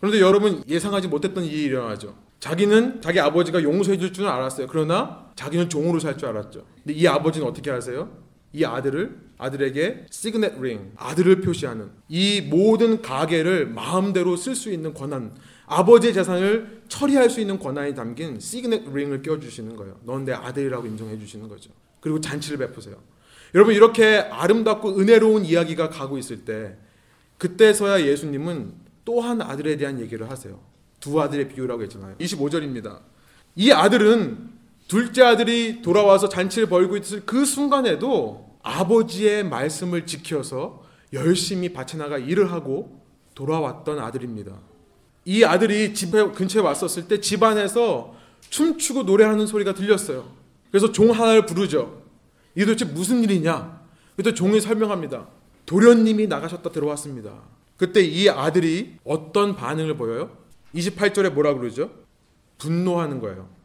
그런데 0.00 0.20
여러분 0.20 0.62
예상하지 0.68 1.08
못했던 1.08 1.44
일이 1.44 1.64
일어나죠. 1.64 2.14
자기는 2.40 3.02
자기 3.02 3.20
아버지가 3.20 3.62
용서해 3.62 3.98
줄 3.98 4.12
줄은 4.12 4.28
알았어요. 4.28 4.66
그러나 4.68 5.30
자기는 5.36 5.68
종으로 5.68 6.00
살 6.00 6.16
줄 6.16 6.28
알았죠. 6.28 6.64
근데 6.82 6.92
이 6.94 7.06
아버지는 7.06 7.46
어떻게 7.46 7.70
하세요? 7.70 8.10
이 8.52 8.64
아들을 8.64 9.16
아들에게 9.38 10.06
시그넷 10.10 10.60
링, 10.60 10.92
아들을 10.96 11.40
표시하는 11.40 11.90
이 12.08 12.40
모든 12.42 13.02
가계를 13.02 13.66
마음대로 13.66 14.36
쓸 14.36 14.54
수 14.54 14.70
있는 14.70 14.94
권한, 14.94 15.34
아버지의 15.66 16.12
재산을 16.12 16.82
처리할 16.88 17.30
수 17.30 17.40
있는 17.40 17.58
권한이 17.58 17.94
담긴 17.94 18.38
시그넷 18.38 18.92
링을 18.94 19.22
껴 19.22 19.40
주시는 19.40 19.76
거예요. 19.76 19.98
넌 20.04 20.24
내 20.24 20.32
아들이라고 20.32 20.86
인정해 20.86 21.18
주시는 21.18 21.48
거죠. 21.48 21.70
그리고 22.00 22.20
잔치를 22.20 22.58
베푸세요. 22.58 22.96
여러분 23.54 23.74
이렇게 23.74 24.16
아름답고 24.18 24.98
은혜로운 24.98 25.44
이야기가 25.44 25.88
가고 25.88 26.18
있을 26.18 26.44
때 26.44 26.76
그때서야 27.38 28.02
예수님은 28.06 28.74
또 29.04 29.20
한 29.20 29.42
아들에 29.42 29.76
대한 29.76 30.00
얘기를 30.00 30.30
하세요. 30.30 30.60
두 31.00 31.20
아들의 31.20 31.48
비유라고 31.48 31.82
했잖아요. 31.82 32.16
25절입니다. 32.18 33.00
이 33.56 33.72
아들은 33.72 34.51
둘째 34.92 35.22
아들이 35.22 35.80
돌아와서 35.80 36.28
잔치를 36.28 36.68
벌고 36.68 36.98
있을 36.98 37.22
그 37.24 37.46
순간에도 37.46 38.58
아버지의 38.62 39.42
말씀을 39.42 40.04
지켜서 40.04 40.82
열심히 41.14 41.72
밭에 41.72 41.96
나가 41.96 42.18
일을 42.18 42.52
하고 42.52 43.02
돌아왔던 43.34 43.98
아들입니다. 43.98 44.52
이 45.24 45.44
아들이 45.44 45.94
집 45.94 46.10
근처에 46.10 46.60
왔었을 46.60 47.08
때 47.08 47.22
집안에서 47.22 48.14
춤추고 48.50 49.04
노래하는 49.04 49.46
소리가 49.46 49.72
들렸어요. 49.72 50.30
그래서 50.70 50.92
종 50.92 51.10
하나를 51.10 51.46
부르죠. 51.46 52.02
이게 52.54 52.66
도대체 52.66 52.84
무슨 52.84 53.24
일이냐? 53.24 53.80
그때 54.14 54.34
종이 54.34 54.60
설명합니다. 54.60 55.26
도련님이 55.64 56.26
나가셨다 56.26 56.68
들어왔습니다. 56.70 57.32
그때 57.78 58.02
이 58.02 58.28
아들이 58.28 58.98
어떤 59.04 59.56
반응을 59.56 59.96
보여요? 59.96 60.36
28절에 60.74 61.30
뭐라 61.30 61.54
그러죠? 61.54 61.90
분노하는 62.58 63.20
거예요. 63.20 63.61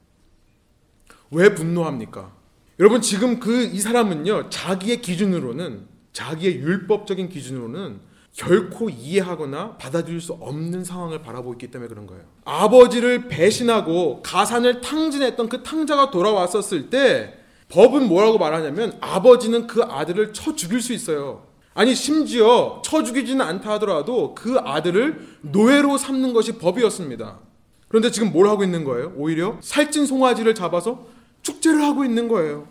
왜 1.32 1.54
분노합니까? 1.54 2.32
여러분 2.80 3.02
지금 3.02 3.40
그 3.40 3.64
이 3.74 3.80
사람은요 3.80 4.50
자기의 4.50 5.02
기준으로는 5.02 5.88
자기의 6.14 6.56
율법적인 6.58 7.30
기준으로는 7.30 8.00
결코 8.34 8.90
이해하거나 8.90 9.78
받아들일 9.78 10.22
수 10.22 10.34
없는 10.34 10.84
상황을 10.84 11.22
바라보고 11.24 11.54
있기 11.54 11.72
때문에 11.72 11.90
그런 11.90 12.06
거예요. 12.06 12.24
아버지를 12.46 13.28
배신하고 13.28 14.22
가산을 14.22 14.82
탕진했던 14.82 15.50
그 15.50 15.64
탕자가 15.64 16.12
돌아왔었을 16.12 16.92
때 16.92 17.34
법은 17.70 18.08
뭐라고 18.08 18.38
말하냐면 18.38 18.96
아버지는 19.02 19.66
그 19.66 19.82
아들을 19.82 20.34
쳐 20.34 20.56
죽일 20.56 20.82
수 20.82 20.94
있어요. 20.94 21.48
아니 21.74 21.96
심지어 21.96 22.82
쳐 22.86 23.04
죽이지는 23.04 23.42
않다 23.44 23.72
하더라도 23.74 24.36
그 24.36 24.58
아들을 24.60 25.38
노예로 25.42 25.98
삼는 25.98 26.34
것이 26.34 26.60
법이었습니다. 26.60 27.40
그런데 27.88 28.12
지금 28.12 28.32
뭘 28.32 28.48
하고 28.48 28.64
있는 28.64 28.84
거예요? 28.84 29.14
오히려 29.16 29.58
살찐 29.62 30.06
송아지를 30.06 30.54
잡아서 30.54 31.08
축제를 31.48 31.82
하고 31.82 32.04
있는 32.04 32.28
거예요. 32.28 32.68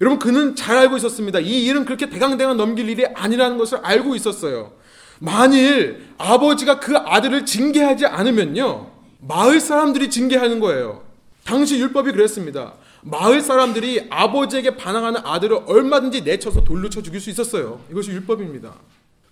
여러분 0.00 0.18
그는 0.18 0.54
잘 0.54 0.76
알고 0.76 0.96
있었습니다. 0.98 1.38
이 1.40 1.64
일은 1.64 1.84
그렇게 1.86 2.10
대강대강 2.10 2.56
넘길 2.56 2.88
일이 2.88 3.06
아니라는 3.06 3.56
것을 3.56 3.78
알고 3.82 4.14
있었어요. 4.14 4.72
만일 5.18 6.06
아버지가 6.18 6.80
그 6.80 6.96
아들을 6.96 7.46
징계하지 7.46 8.04
않으면요. 8.04 8.90
마을 9.20 9.60
사람들이 9.60 10.10
징계하는 10.10 10.60
거예요. 10.60 11.02
당시 11.44 11.78
율법이 11.78 12.12
그랬습니다. 12.12 12.74
마을 13.00 13.40
사람들이 13.40 14.08
아버지에게 14.10 14.76
반항하는 14.76 15.22
아들을 15.24 15.60
얼마든지 15.66 16.22
내쳐서 16.22 16.64
돌로 16.64 16.90
쳐 16.90 17.00
죽일 17.00 17.20
수 17.20 17.30
있었어요. 17.30 17.80
이것이 17.90 18.10
율법입니다. 18.10 18.74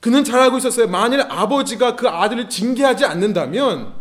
그는 0.01 0.25
잘 0.25 0.41
알고 0.41 0.59
있었어요. 0.59 0.87
만일 0.87 1.21
아버지가 1.21 1.97
그 1.97 2.09
아들을 2.09 2.49
징계하지 2.49 3.05
않는다면 3.05 3.93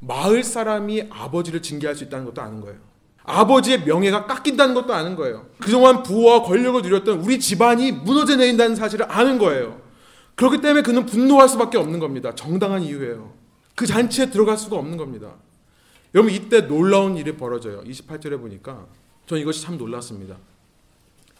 마을 0.00 0.44
사람이 0.44 1.06
아버지를 1.10 1.62
징계할 1.62 1.96
수 1.96 2.04
있다는 2.04 2.26
것도 2.26 2.42
아는 2.42 2.60
거예요. 2.60 2.85
아버지의 3.26 3.82
명예가 3.84 4.26
깎인다는 4.26 4.74
것도 4.74 4.94
아는 4.94 5.16
거예요. 5.16 5.46
그동안 5.60 6.02
부와 6.02 6.42
권력을 6.42 6.80
누렸던 6.80 7.20
우리 7.20 7.40
집안이 7.40 7.90
무너져 7.90 8.36
내린다는 8.36 8.76
사실을 8.76 9.10
아는 9.10 9.38
거예요. 9.38 9.80
그렇기 10.36 10.60
때문에 10.60 10.82
그는 10.82 11.06
분노할 11.06 11.48
수밖에 11.48 11.76
없는 11.76 11.98
겁니다. 11.98 12.34
정당한 12.34 12.82
이유예요. 12.82 13.34
그 13.74 13.84
잔치에 13.84 14.30
들어갈 14.30 14.56
수가 14.56 14.76
없는 14.76 14.96
겁니다. 14.96 15.34
여러분 16.14 16.32
이때 16.32 16.62
놀라운 16.62 17.16
일이 17.16 17.36
벌어져요. 17.36 17.82
28절에 17.82 18.40
보니까 18.40 18.86
전 19.26 19.38
이것이 19.38 19.62
참 19.62 19.76
놀랐습니다. 19.76 20.36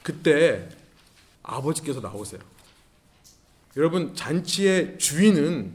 그때 0.03 0.69
아버지께서 1.43 2.01
나오세요. 2.01 2.41
여러분 3.77 4.15
잔치의 4.15 4.99
주인은 4.99 5.73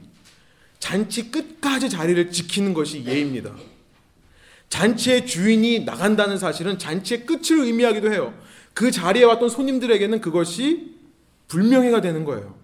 잔치 0.79 1.31
끝까지 1.31 1.89
자리를 1.89 2.31
지키는 2.31 2.73
것이 2.73 3.05
예입니다. 3.05 3.51
잔치의 4.71 5.27
주인이 5.27 5.81
나간다는 5.81 6.37
사실은 6.37 6.79
잔치의 6.79 7.25
끝을 7.25 7.59
의미하기도 7.59 8.11
해요. 8.11 8.33
그 8.73 8.89
자리에 8.89 9.25
왔던 9.25 9.49
손님들에게는 9.49 10.21
그것이 10.21 10.95
불명예가 11.49 11.99
되는 11.99 12.23
거예요. 12.23 12.55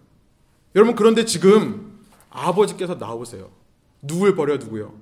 여러분 0.74 0.96
그런데 0.96 1.26
지금 1.26 2.00
아버지께서 2.30 2.96
나오세요. 2.96 3.52
누굴 4.02 4.36
버려 4.36 4.58
두고요? 4.58 4.98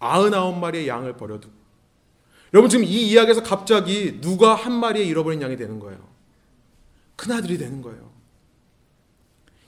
아흔아홉 0.00 0.58
마리의 0.58 0.88
양을 0.88 1.16
버려 1.16 1.38
두고. 1.38 1.54
여러분 2.52 2.68
지금 2.68 2.84
이 2.84 3.08
이야기에서 3.08 3.44
갑자기 3.44 4.20
누가 4.20 4.56
한 4.56 4.72
마리의 4.72 5.06
잃어버린 5.06 5.40
양이 5.40 5.56
되는 5.56 5.78
거예요. 5.78 6.00
큰아들이 7.14 7.58
되는 7.58 7.80
거예요. 7.80 8.10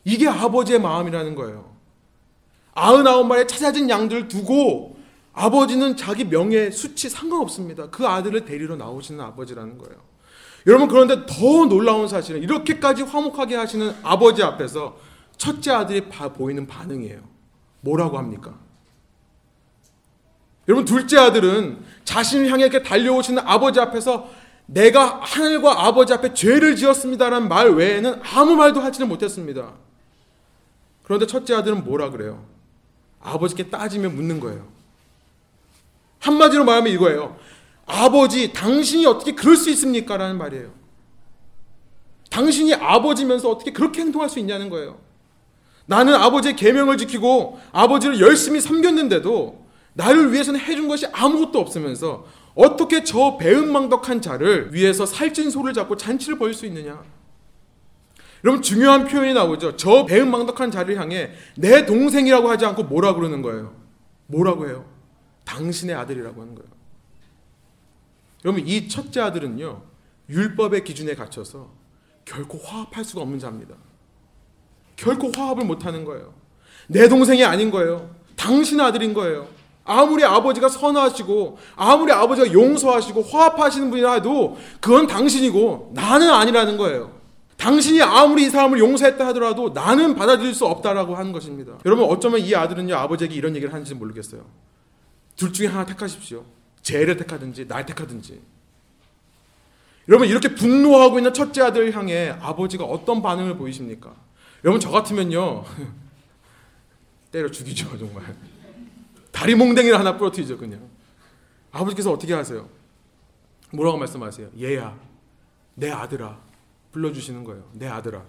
이게 0.04 0.26
아버지의 0.26 0.80
마음이라는 0.80 1.36
거예요. 1.36 1.76
아흔아홉 2.74 3.28
마리의 3.28 3.46
찾아진 3.46 3.88
양들을 3.88 4.26
두고 4.26 4.91
아버지는 5.32 5.96
자기 5.96 6.24
명예, 6.24 6.70
수치 6.70 7.08
상관없습니다. 7.08 7.88
그 7.90 8.06
아들을 8.06 8.44
데리러 8.44 8.76
나오시는 8.76 9.20
아버지라는 9.24 9.78
거예요. 9.78 9.96
여러분 10.66 10.88
그런데 10.88 11.26
더 11.26 11.66
놀라운 11.66 12.06
사실은 12.06 12.42
이렇게까지 12.42 13.02
화목하게 13.02 13.56
하시는 13.56 13.94
아버지 14.02 14.42
앞에서 14.42 14.96
첫째 15.36 15.72
아들이 15.72 16.02
보이는 16.34 16.66
반응이에요. 16.66 17.20
뭐라고 17.80 18.18
합니까? 18.18 18.58
여러분 20.68 20.84
둘째 20.84 21.18
아들은 21.18 21.82
자신을 22.04 22.50
향해 22.50 22.64
이렇게 22.64 22.82
달려오시는 22.82 23.42
아버지 23.44 23.80
앞에서 23.80 24.30
내가 24.66 25.20
하늘과 25.20 25.86
아버지 25.86 26.12
앞에 26.12 26.34
죄를 26.34 26.76
지었습니다라는 26.76 27.48
말 27.48 27.70
외에는 27.70 28.20
아무 28.22 28.54
말도 28.54 28.80
하지는 28.80 29.08
못했습니다. 29.08 29.72
그런데 31.02 31.26
첫째 31.26 31.54
아들은 31.54 31.82
뭐라 31.84 32.10
그래요? 32.10 32.44
아버지께 33.20 33.70
따지며 33.70 34.10
묻는 34.10 34.38
거예요. 34.38 34.81
한마디로 36.22 36.64
말하면 36.64 36.92
이거예요. 36.92 37.36
아버지, 37.84 38.52
당신이 38.52 39.06
어떻게 39.06 39.32
그럴 39.32 39.56
수 39.56 39.70
있습니까? 39.70 40.16
라는 40.16 40.38
말이에요. 40.38 40.70
당신이 42.30 42.74
아버지면서 42.74 43.50
어떻게 43.50 43.72
그렇게 43.72 44.00
행동할 44.00 44.30
수 44.30 44.38
있냐는 44.38 44.70
거예요. 44.70 44.98
나는 45.84 46.14
아버지의 46.14 46.56
계명을 46.56 46.96
지키고 46.96 47.58
아버지를 47.72 48.20
열심히 48.20 48.60
섬겼는데도 48.60 49.66
나를 49.94 50.32
위해서는 50.32 50.60
해준 50.60 50.88
것이 50.88 51.06
아무것도 51.12 51.58
없으면서 51.58 52.24
어떻게 52.54 53.02
저 53.02 53.36
배은망덕한 53.36 54.22
자를 54.22 54.72
위해서 54.72 55.04
살찐 55.04 55.50
소를 55.50 55.72
잡고 55.72 55.96
잔치를 55.96 56.38
벌일 56.38 56.54
수 56.54 56.66
있느냐? 56.66 57.02
여러분 58.44 58.62
중요한 58.62 59.06
표현이 59.06 59.34
나오죠. 59.34 59.76
저 59.76 60.06
배은망덕한 60.06 60.70
자를 60.70 60.98
향해 60.98 61.32
내 61.56 61.84
동생이라고 61.84 62.48
하지 62.48 62.64
않고 62.64 62.84
뭐라 62.84 63.14
그러는 63.14 63.42
거예요? 63.42 63.74
뭐라고 64.28 64.68
해요? 64.68 64.91
당신의 65.44 65.94
아들이라고 65.96 66.40
하는 66.40 66.54
거예요. 66.54 66.70
여러분 68.44 68.66
이 68.66 68.88
첫째 68.88 69.20
아들은요 69.20 69.82
율법의 70.28 70.84
기준에 70.84 71.14
갇혀서 71.14 71.70
결코 72.24 72.58
화합할 72.58 73.04
수가 73.04 73.22
없는 73.22 73.38
자입니다. 73.38 73.74
결코 74.96 75.30
화합을 75.34 75.64
못하는 75.64 76.04
거예요. 76.04 76.32
내 76.88 77.08
동생이 77.08 77.44
아닌 77.44 77.70
거예요. 77.70 78.14
당신 78.36 78.80
아들인 78.80 79.14
거예요. 79.14 79.48
아무리 79.84 80.24
아버지가 80.24 80.68
선하시고 80.68 81.58
아무리 81.74 82.12
아버지가 82.12 82.52
용서하시고 82.52 83.22
화합하시는 83.22 83.90
분이라도 83.90 84.56
그건 84.80 85.06
당신이고 85.06 85.92
나는 85.94 86.30
아니라는 86.30 86.76
거예요. 86.76 87.20
당신이 87.56 88.00
아무리 88.02 88.44
이 88.44 88.50
사람을 88.50 88.78
용서했다 88.78 89.24
하더라도 89.28 89.70
나는 89.70 90.14
받아들일 90.14 90.54
수 90.54 90.66
없다라고 90.66 91.14
하는 91.14 91.32
것입니다. 91.32 91.78
여러분 91.84 92.06
어쩌면 92.08 92.40
이 92.40 92.54
아들은요 92.54 92.94
아버지에게 92.94 93.34
이런 93.34 93.54
얘기를 93.54 93.72
하는지 93.72 93.94
모르겠어요. 93.94 94.44
둘 95.42 95.52
중에 95.52 95.66
하나 95.66 95.84
택하십시오. 95.84 96.44
죄를 96.82 97.16
택하든지 97.16 97.66
날 97.66 97.84
택하든지. 97.84 98.40
여러분 100.08 100.28
이렇게 100.28 100.54
분노하고 100.54 101.18
있는 101.18 101.34
첫째 101.34 101.62
아들을 101.62 101.92
향해 101.96 102.28
아버지가 102.40 102.84
어떤 102.84 103.22
반응을 103.22 103.56
보이십니까? 103.56 104.14
여러분 104.62 104.80
저 104.80 104.88
같으면요 104.90 105.64
때려 107.32 107.50
죽이죠 107.50 107.98
정말. 107.98 108.36
다리 109.32 109.56
몽댕이를 109.56 109.98
하나 109.98 110.16
부러뜨리죠 110.16 110.58
그냥. 110.58 110.88
아버지께서 111.72 112.12
어떻게 112.12 112.34
하세요? 112.34 112.68
뭐라고 113.72 113.98
말씀하세요? 113.98 114.48
얘야, 114.60 114.96
내 115.74 115.90
아들아 115.90 116.38
불러주시는 116.92 117.42
거예요. 117.42 117.68
내 117.72 117.88
아들아, 117.88 118.22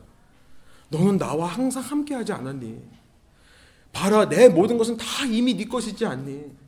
너는 0.89 1.19
나와 1.19 1.45
항상 1.47 1.84
함께하지 1.84 2.32
않았니? 2.32 2.82
봐라, 3.91 4.28
내 4.28 4.49
모든 4.49 4.80
것은 4.80 4.97
다 4.97 5.06
이미 5.28 5.54
네 5.54 5.65
것이지 5.65 6.06
않니? 6.08 6.62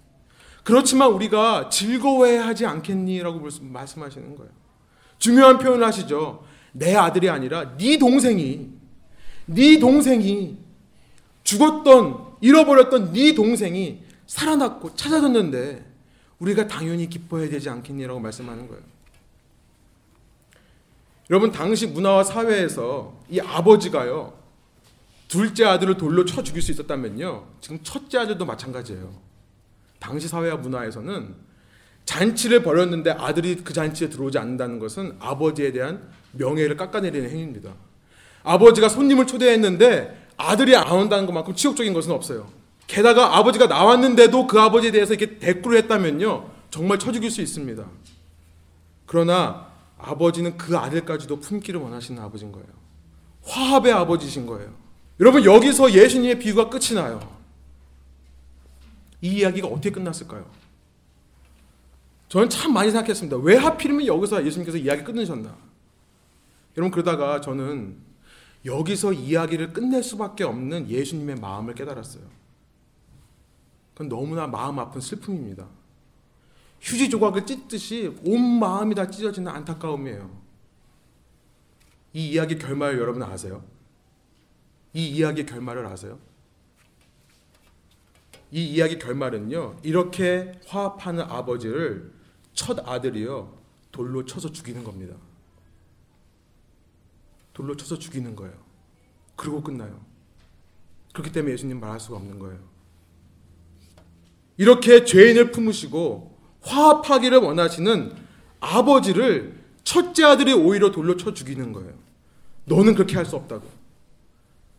그렇지만 0.66 1.12
우리가 1.12 1.70
즐거워해야 1.70 2.48
하지 2.48 2.66
않겠니라고 2.66 3.48
말씀하시는 3.62 4.36
거예요. 4.36 4.52
중요한 5.20 5.60
표현을 5.60 5.86
하시죠. 5.86 6.44
내 6.72 6.96
아들이 6.96 7.30
아니라 7.30 7.78
네 7.78 8.00
동생이 8.00 8.72
네 9.46 9.78
동생이 9.78 10.58
죽었던 11.44 12.38
잃어버렸던 12.42 13.14
네 13.14 13.36
동생이 13.36 14.02
살아났고 14.26 14.96
찾아졌는데 14.96 15.86
우리가 16.40 16.66
당연히 16.68 17.08
기뻐해야 17.10 17.48
되지 17.48 17.70
않겠니라고 17.70 18.20
말씀하는 18.20 18.68
거예요. 18.68 18.82
여러분 21.30 21.52
당시 21.52 21.86
문화와 21.86 22.24
사회에서 22.24 23.14
이 23.30 23.40
아버지가요 23.40 24.34
둘째 25.28 25.66
아들을 25.66 25.98
돌로 25.98 26.26
쳐 26.26 26.42
죽일 26.42 26.64
수 26.64 26.72
있었다면요 26.72 27.46
지금 27.62 27.80
첫째 27.84 28.18
아들도 28.18 28.46
마찬가지예요. 28.46 29.25
당시 30.06 30.28
사회와 30.28 30.58
문화에서는 30.58 31.34
잔치를 32.06 32.62
벌였는데 32.62 33.10
아들이 33.10 33.56
그 33.56 33.74
잔치에 33.74 34.08
들어오지 34.08 34.38
않는다는 34.38 34.78
것은 34.78 35.16
아버지에 35.20 35.72
대한 35.72 36.08
명예를 36.34 36.78
깎아내리는 36.78 37.28
행위입니다. 37.28 37.72
아버지가 38.44 38.88
손님을 38.88 39.26
초대했는데 39.26 40.28
아들이 40.38 40.76
안 40.76 40.92
온다는 40.92 41.26
것만큼 41.26 41.56
치욕적인 41.56 41.92
것은 41.94 42.12
없어요. 42.12 42.48
게다가 42.86 43.38
아버지가 43.38 43.66
나왔는데도 43.66 44.46
그 44.46 44.60
아버지에 44.60 44.92
대해서 44.92 45.16
이렇게 45.16 45.40
대꾸를 45.40 45.80
했다면요. 45.80 46.52
정말 46.70 47.00
쳐 47.00 47.12
죽일 47.12 47.32
수 47.32 47.42
있습니다. 47.42 47.84
그러나 49.08 49.70
아버지는 49.98 50.56
그 50.56 50.78
아들까지도 50.78 51.40
품기를 51.40 51.80
원하시는 51.80 52.22
아버지인 52.22 52.52
거예요. 52.52 52.68
화합의 53.42 53.92
아버지신 53.92 54.46
거예요. 54.46 54.72
여러분 55.20 55.44
여기서 55.44 55.94
예수님의 55.94 56.38
비유가 56.38 56.70
끝이 56.70 56.94
나요. 56.94 57.35
이 59.26 59.38
이야기가 59.40 59.68
어떻게 59.68 59.90
끝났을까요? 59.90 60.46
저는 62.30 62.48
참 62.50 62.74
많이 62.74 62.92
생각했습니다. 62.92 63.38
왜 63.38 63.56
하필이면 63.56 64.06
여기서 64.06 64.46
예수님께서 64.46 64.78
이야기 64.78 65.04
끝내셨나? 65.04 65.58
여러분 66.78 66.92
그러다가 66.92 67.42
저는 67.42 67.98
여기서 68.66 69.14
이야기를 69.14 69.74
끝낼 69.74 70.04
수밖에 70.04 70.44
없는 70.44 70.90
예수님의 70.90 71.38
마음을 71.38 71.74
깨달았어요. 71.74 72.24
그건 73.94 74.10
너무나 74.10 74.46
마음 74.46 74.78
아픈 74.78 75.02
슬픔입니다. 75.02 75.68
휴지 76.82 77.10
조각을 77.10 77.48
찢듯이 77.48 78.16
온 78.26 78.60
마음이 78.60 78.94
다 78.94 79.10
찢어지는 79.10 79.52
안타까움이에요. 79.52 80.30
이 82.14 82.30
이야기 82.30 82.60
결말을 82.60 83.00
여러분 83.00 83.24
아세요? 83.24 83.64
이 84.94 85.08
이야기 85.08 85.46
결말을 85.48 85.86
아세요? 85.88 86.20
이 88.52 88.64
이야기 88.64 88.98
결말은요. 89.00 89.78
이렇게 89.84 90.52
화합하는 90.68 91.24
아버지를 91.24 92.12
첫 92.54 92.88
아들이요. 92.88 93.54
돌로 93.92 94.26
쳐서 94.26 94.52
죽이는 94.52 94.84
겁니다. 94.84 95.16
돌로 97.54 97.76
쳐서 97.76 97.98
죽이는 97.98 98.36
거예요. 98.36 98.54
그리고 99.36 99.62
끝나요. 99.62 100.00
그렇기 101.14 101.32
때문에 101.32 101.54
예수님 101.54 101.80
말할 101.80 102.00
수가 102.00 102.18
없는 102.18 102.40
거예요. 102.40 102.60
이렇게 104.58 105.04
죄인을 105.06 105.52
품으시고 105.52 106.38
화합하기를 106.62 107.38
원하시는 107.40 108.14
아버지를 108.60 109.64
첫째 109.84 110.24
아들이 110.24 110.54
오히려 110.54 110.92
돌로 110.92 111.16
쳐 111.18 111.34
죽이는 111.34 111.72
거예요. 111.74 111.94
너는 112.66 112.96
그렇게 112.96 113.16
할 113.16 113.26
수 113.26 113.36
없다고. 113.36 113.70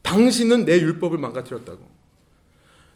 당신은 0.02 0.64
내 0.64 0.78
율법을 0.80 1.18
망가뜨렸다고. 1.18 1.95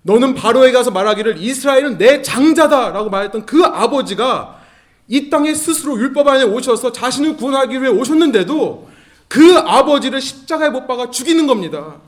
너는 0.03 0.34
바로에 0.34 0.72
가서 0.72 0.90
말하기를 0.90 1.38
이스라엘은 1.38 1.98
내 1.98 2.22
장자다라고 2.22 3.11
말했던 3.11 3.46
그 3.46 3.62
아버지가 3.64 4.61
이 5.09 5.28
땅에 5.28 5.55
스스로 5.55 5.98
율법 5.98 6.28
안에 6.28 6.44
오셔서 6.44 6.92
자신을 6.92 7.36
구원하기 7.36 7.80
위해 7.80 7.88
오셨는데도 7.88 8.88
그 9.28 9.59
아버지를 9.59 10.20
십자가에 10.20 10.70
못 10.70 10.86
박아 10.86 11.11
죽이는 11.11 11.46
겁니다. 11.46 12.01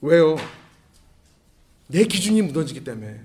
왜요? 0.00 0.36
내 1.88 2.04
기준이 2.04 2.42
무너지기 2.42 2.84
때문에. 2.84 3.20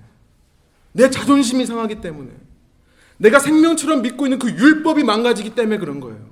내 0.92 1.10
자존심이 1.10 1.66
상하기 1.66 2.00
때문에. 2.00 2.30
내가 3.18 3.38
생명처럼 3.38 4.02
믿고 4.02 4.26
있는 4.26 4.38
그 4.38 4.50
율법이 4.50 5.04
망가지기 5.04 5.54
때문에 5.54 5.78
그런 5.78 6.00
거예요. 6.00 6.28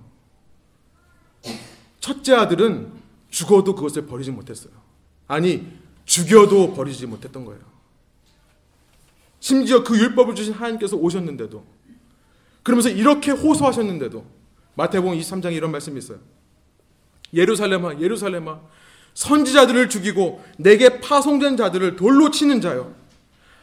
첫째 2.01 2.35
아들은 2.35 2.93
죽어도 3.31 3.75
그것을 3.75 4.07
버리지 4.07 4.31
못했어요. 4.31 4.73
아니, 5.27 5.67
죽여도 6.07 6.73
버리지 6.75 7.07
못했던 7.07 7.45
거예요. 7.45 7.61
심지어 9.41 9.85
그 9.85 9.99
율법을 9.99 10.35
주신 10.35 10.55
하나님께서 10.55 10.97
오셨는데도 10.97 11.65
그러면서 12.63 12.89
이렇게 12.89 13.31
호소하셨는데도 13.31 14.25
마태복음 14.75 15.19
23장에 15.19 15.55
이런 15.55 15.71
말씀이 15.71 15.99
있어요. 15.99 16.19
예루살렘아 17.35 17.99
예루살렘아 18.01 18.61
선지자들을 19.15 19.89
죽이고 19.89 20.43
내게 20.59 21.01
파송된 21.01 21.57
자들을 21.57 21.97
돌로 21.97 22.31
치는 22.31 22.61
자여 22.61 22.95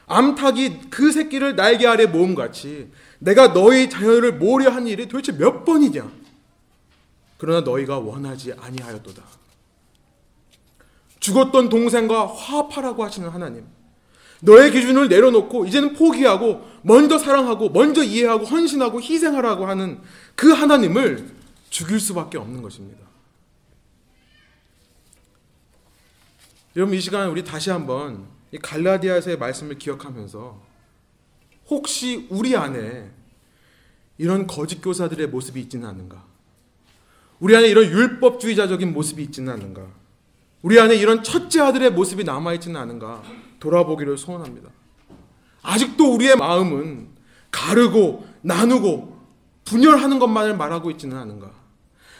암탉이 0.08 0.90
그 0.90 1.12
새끼를 1.12 1.56
날개 1.56 1.88
아래 1.88 2.06
모음같이 2.06 2.92
내가 3.20 3.54
너희 3.54 3.90
자녀를 3.90 4.34
모으려 4.34 4.70
한 4.70 4.88
일이 4.88 5.08
도대체 5.08 5.32
몇 5.32 5.64
번이냐 5.64 6.12
그러나 7.38 7.62
너희가 7.62 8.00
원하지 8.00 8.54
아니하였도다 8.54 9.24
죽었던 11.24 11.70
동생과 11.70 12.28
화합하라고 12.28 13.02
하시는 13.06 13.30
하나님 13.30 13.66
너의 14.42 14.72
기준을 14.72 15.08
내려놓고 15.08 15.66
이제는 15.66 15.94
포기하고 15.94 16.70
먼저 16.82 17.18
사랑하고 17.18 17.70
먼저 17.70 18.04
이해하고 18.04 18.44
헌신하고 18.44 19.02
희생하라고 19.02 19.66
하는 19.66 20.02
그 20.36 20.52
하나님을 20.52 21.34
죽일 21.70 22.02
수밖에 22.02 22.38
없는 22.38 22.62
것입니다. 22.62 23.08
여러분 26.76 26.98
이 26.98 27.00
시간 27.00 27.30
우리 27.30 27.46
다시 27.46 27.70
한번 27.70 28.28
이 28.52 28.58
갈라디아서의 28.58 29.38
말씀을 29.38 29.78
기억하면서 29.78 30.62
혹시 31.70 32.28
우리 32.30 32.58
안에 32.58 33.10
이런 34.18 34.46
거짓 34.46 34.82
교사들의 34.82 35.28
모습이 35.28 35.62
있지는 35.62 35.88
않은가? 35.88 36.26
우리 37.40 37.56
안에 37.56 37.70
이런 37.70 37.86
율법주의자적인 37.86 38.92
모습이 38.92 39.24
있지는 39.24 39.54
않은가? 39.54 40.03
우리 40.64 40.80
안에 40.80 40.96
이런 40.96 41.24
첫째 41.24 41.60
아들의 41.60 41.92
모습이 41.92 42.24
남아 42.24 42.54
있지는 42.54 42.80
않은가? 42.80 43.22
돌아보기를 43.60 44.18
소원합니다. 44.18 44.70
아직도 45.62 46.14
우리의 46.14 46.38
마음은 46.38 47.10
가르고 47.52 48.26
나누고 48.42 49.20
분열하는 49.66 50.20
것만을 50.20 50.56
말하고 50.56 50.90
있지는 50.92 51.18
않은가? 51.18 51.52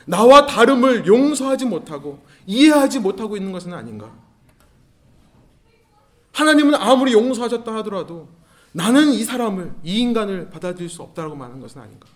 나와 0.06 0.46
다름을 0.46 1.08
용서하지 1.08 1.66
못하고 1.66 2.26
이해하지 2.46 3.00
못하고 3.00 3.38
있는 3.38 3.54
것은 3.54 3.74
아닌가? 3.74 4.12
하나님은 6.34 6.76
아무리 6.76 7.14
용서하셨다 7.14 7.74
하더라도 7.76 8.28
나는 8.74 9.14
이 9.14 9.24
사람을, 9.24 9.74
이 9.84 10.00
인간을 10.00 10.50
받아들일 10.50 10.90
수 10.90 11.02
없다고 11.02 11.36
말하는 11.36 11.62
것은 11.62 11.80
아닌가? 11.80 12.08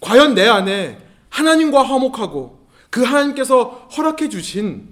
과연 0.00 0.34
내 0.34 0.48
안에 0.48 1.06
하나님과 1.28 1.84
화목하고 1.84 2.66
그 2.90 3.04
하나님께서 3.04 3.88
허락해 3.96 4.28
주신 4.28 4.91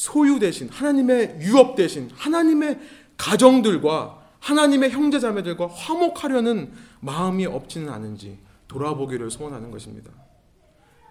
소유 0.00 0.38
대신 0.38 0.70
하나님의 0.70 1.40
유업 1.42 1.76
대신 1.76 2.10
하나님의 2.14 2.80
가정들과 3.18 4.18
하나님의 4.38 4.92
형제자매들과 4.92 5.66
화목하려는 5.66 6.72
마음이 7.00 7.44
없지는 7.44 7.90
않은지 7.90 8.38
돌아보기를 8.66 9.30
소원하는 9.30 9.70
것입니다. 9.70 10.10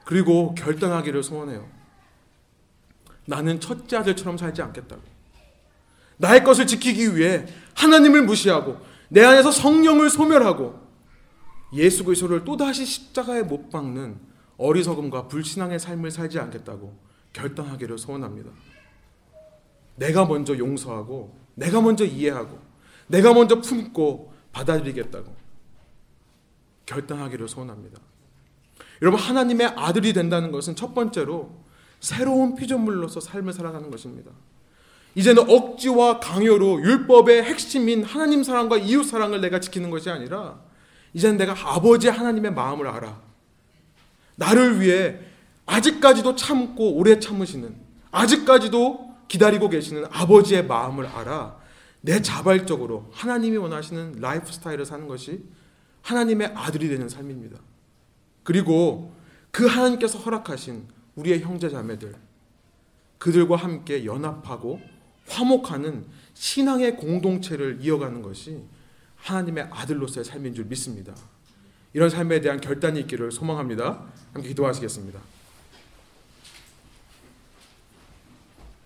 그리고 0.05 0.55
결단하기를 0.55 1.21
소원해요. 1.21 1.69
나는 3.27 3.59
첫째 3.59 3.97
아들처럼 3.97 4.39
살지 4.39 4.63
않겠다고. 4.63 5.03
나의 6.17 6.43
것을 6.43 6.65
지키기 6.65 7.15
위해 7.15 7.45
하나님을 7.75 8.23
무시하고 8.23 8.77
내 9.09 9.23
안에서 9.23 9.51
성령을 9.51 10.09
소멸하고 10.09 10.79
예수 11.73 12.03
그리스도를 12.03 12.43
또다시 12.43 12.87
십자가에 12.87 13.43
못 13.43 13.69
박는 13.69 14.17
어리석음과 14.57 15.27
불신앙의 15.27 15.77
삶을 15.77 16.09
살지 16.09 16.39
않겠다고 16.39 16.97
결단하기를 17.33 17.99
소원합니다. 17.99 18.49
내가 19.99 20.25
먼저 20.25 20.57
용서하고 20.57 21.37
내가 21.55 21.81
먼저 21.81 22.05
이해하고 22.05 22.57
내가 23.07 23.33
먼저 23.33 23.59
품고 23.59 24.33
받아들이겠다고 24.53 25.35
결단하기를 26.85 27.47
소원합니다. 27.47 27.99
여러분 29.01 29.19
하나님의 29.19 29.67
아들이 29.75 30.13
된다는 30.13 30.51
것은 30.51 30.75
첫 30.75 30.93
번째로 30.93 31.51
새로운 31.99 32.55
피조물로서 32.55 33.19
삶을 33.19 33.53
살아가는 33.53 33.91
것입니다. 33.91 34.31
이제는 35.15 35.49
억지와 35.49 36.19
강요로 36.19 36.81
율법의 36.81 37.43
핵심인 37.43 38.03
하나님 38.03 38.43
사랑과 38.43 38.77
이웃 38.77 39.03
사랑을 39.03 39.41
내가 39.41 39.59
지키는 39.59 39.89
것이 39.89 40.09
아니라 40.09 40.59
이제는 41.13 41.37
내가 41.37 41.55
아버지 41.75 42.07
하나님의 42.07 42.53
마음을 42.53 42.87
알아. 42.87 43.19
나를 44.35 44.79
위해 44.79 45.19
아직까지도 45.65 46.35
참고 46.35 46.93
오래 46.93 47.19
참으시는 47.19 47.75
아직까지도 48.11 49.08
기다리고 49.29 49.69
계시는 49.69 50.05
아버지의 50.11 50.65
마음을 50.65 51.05
알아 51.05 51.57
내 52.01 52.21
자발적으로 52.21 53.09
하나님이 53.13 53.55
원하시는 53.57 54.17
라이프 54.19 54.51
스타일을 54.51 54.85
사는 54.85 55.07
것이 55.07 55.45
하나님의 56.01 56.53
아들이 56.55 56.89
되는 56.89 57.07
삶입니다. 57.07 57.59
그리고 58.43 59.13
그 59.51 59.65
하나님께서 59.65 60.17
허락하신 60.19 60.87
우리의 61.15 61.41
형제 61.41 61.69
자매들 61.69 62.15
그들과 63.17 63.55
함께 63.57 64.05
연합하고 64.05 64.81
화목하는 65.27 66.05
신앙의 66.33 66.97
공동체를 66.97 67.79
이어가는 67.81 68.21
것이 68.21 68.63
하나님의 69.17 69.67
아들로서의 69.69 70.23
삶인 70.23 70.55
줄 70.55 70.65
믿습니다. 70.65 71.13
이런 71.93 72.09
삶에 72.09 72.39
대한 72.41 72.61
결단이 72.61 72.99
있기를 73.01 73.31
소망합니다. 73.31 74.05
함께 74.33 74.49
기도하시겠습니다. 74.49 75.19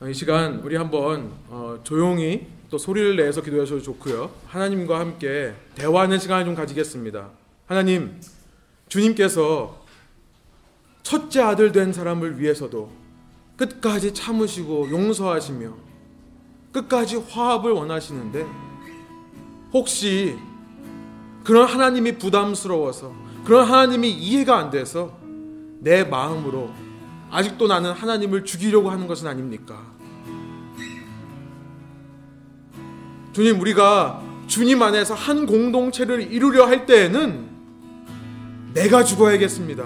이 0.09 0.13
시간 0.13 0.59
우리 0.59 0.75
한번 0.75 1.31
어, 1.47 1.79
조용히 1.83 2.47
또 2.69 2.77
소리를 2.77 3.15
내서 3.15 3.41
기도하셔도 3.41 3.81
좋고요. 3.81 4.31
하나님과 4.47 4.99
함께 4.99 5.53
대화하는 5.75 6.19
시간을 6.19 6.43
좀 6.43 6.55
가지겠습니다. 6.55 7.29
하나님, 7.67 8.19
주님께서 8.89 9.85
첫째 11.03 11.41
아들 11.41 11.71
된 11.71 11.93
사람을 11.93 12.39
위해서도 12.39 12.91
끝까지 13.55 14.13
참으시고 14.13 14.89
용서하시며 14.89 15.73
끝까지 16.73 17.17
화합을 17.29 17.71
원하시는데 17.71 18.45
혹시 19.71 20.35
그런 21.45 21.65
하나님이 21.65 22.17
부담스러워서 22.17 23.13
그런 23.45 23.65
하나님이 23.65 24.11
이해가 24.11 24.57
안 24.57 24.69
돼서 24.69 25.17
내 25.79 26.03
마음으로 26.03 26.71
아직도 27.31 27.67
나는 27.67 27.93
하나님을 27.93 28.43
죽이려고 28.43 28.89
하는 28.89 29.07
것은 29.07 29.27
아닙니까? 29.27 29.92
주님, 33.33 33.59
우리가 33.59 34.21
주님 34.47 34.81
안에서 34.81 35.15
한 35.15 35.47
공동체를 35.47 36.31
이루려 36.31 36.65
할 36.65 36.85
때에는 36.85 37.49
내가 38.73 39.03
죽어야겠습니다. 39.03 39.83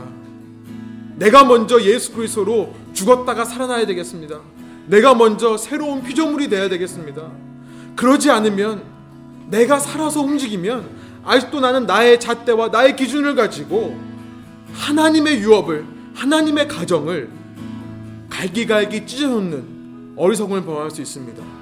내가 1.16 1.46
먼저 1.46 1.82
예수 1.82 2.14
그리스도로 2.14 2.76
죽었다가 2.94 3.46
살아나야 3.46 3.86
되겠습니다. 3.86 4.40
내가 4.88 5.16
먼저 5.16 5.58
새로운 5.58 6.04
피조물이 6.04 6.50
되어야 6.50 6.70
되겠습니다. 6.70 7.32
그러지 7.96 8.30
않으면 8.30 8.84
내가 9.50 9.80
살아서 9.80 10.22
움직이면 10.22 10.90
아직도 11.24 11.62
나는 11.62 11.86
나의 11.86 12.20
잣대와 12.20 12.70
나의 12.70 12.96
기준을 12.96 13.36
가지고 13.36 13.98
하나님의 14.74 15.40
유업을 15.40 15.86
하나님의 16.16 16.68
가정을 16.68 17.30
갈기갈기 18.30 19.08
찢어놓는 19.08 20.14
어리석음을 20.18 20.64
범할 20.64 20.92
수 20.92 21.02
있습니다. 21.02 21.57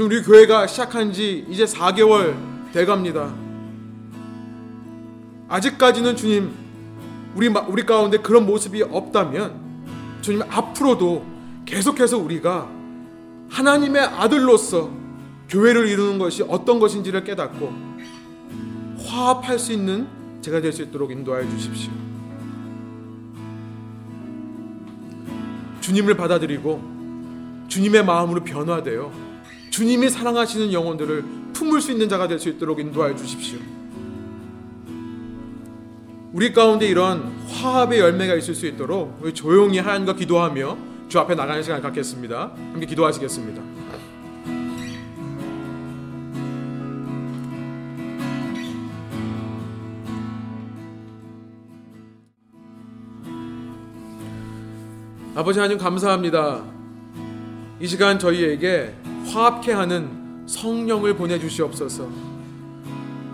우리 0.00 0.22
교회가 0.22 0.66
시작한 0.66 1.12
지 1.12 1.44
이제 1.48 1.64
4개월 1.64 2.34
돼갑니다. 2.72 3.34
아직까지는 5.48 6.16
주님 6.16 6.52
우리 7.34 7.48
우리 7.48 7.84
가운데 7.84 8.18
그런 8.18 8.46
모습이 8.46 8.82
없다면 8.82 10.20
주님 10.22 10.42
앞으로도 10.48 11.24
계속해서 11.66 12.18
우리가 12.18 12.68
하나님의 13.50 14.02
아들로서 14.02 14.90
교회를 15.48 15.88
이루는 15.88 16.18
것이 16.18 16.44
어떤 16.48 16.78
것인지를 16.78 17.24
깨닫고 17.24 17.72
화합할 19.04 19.58
수 19.58 19.72
있는 19.72 20.06
제가 20.40 20.60
될 20.60 20.72
수 20.72 20.82
있도록 20.82 21.10
인도하여 21.10 21.48
주십시오. 21.50 21.92
주님을 25.80 26.16
받아들이고 26.16 27.66
주님의 27.68 28.04
마음으로 28.04 28.44
변화되어 28.44 29.29
주님이 29.70 30.10
사랑하시는 30.10 30.72
영혼들을 30.72 31.24
품을 31.52 31.80
수 31.80 31.92
있는 31.92 32.08
자가 32.08 32.26
될 32.28 32.38
수 32.38 32.48
있도록 32.48 32.80
인도하여 32.80 33.14
주십시오. 33.16 33.58
우리 36.32 36.52
가운데 36.52 36.86
이런 36.86 37.22
화합의 37.48 37.98
열매가 37.98 38.34
있을 38.36 38.54
수 38.54 38.66
있도록 38.66 39.18
우리 39.20 39.32
조용히 39.34 39.78
하나님과 39.78 40.14
기도하며 40.14 40.76
주 41.08 41.18
앞에 41.18 41.34
나가는 41.34 41.62
시간을 41.62 41.82
갖겠습니다. 41.82 42.52
함께 42.72 42.86
기도하시겠습니다. 42.86 43.62
아버지 55.34 55.58
하나님 55.58 55.78
감사합니다. 55.78 56.62
이 57.80 57.86
시간 57.86 58.18
저희에게 58.18 58.94
화합케 59.30 59.72
하는 59.72 60.44
성령을 60.46 61.14
보내주시옵소서. 61.14 62.08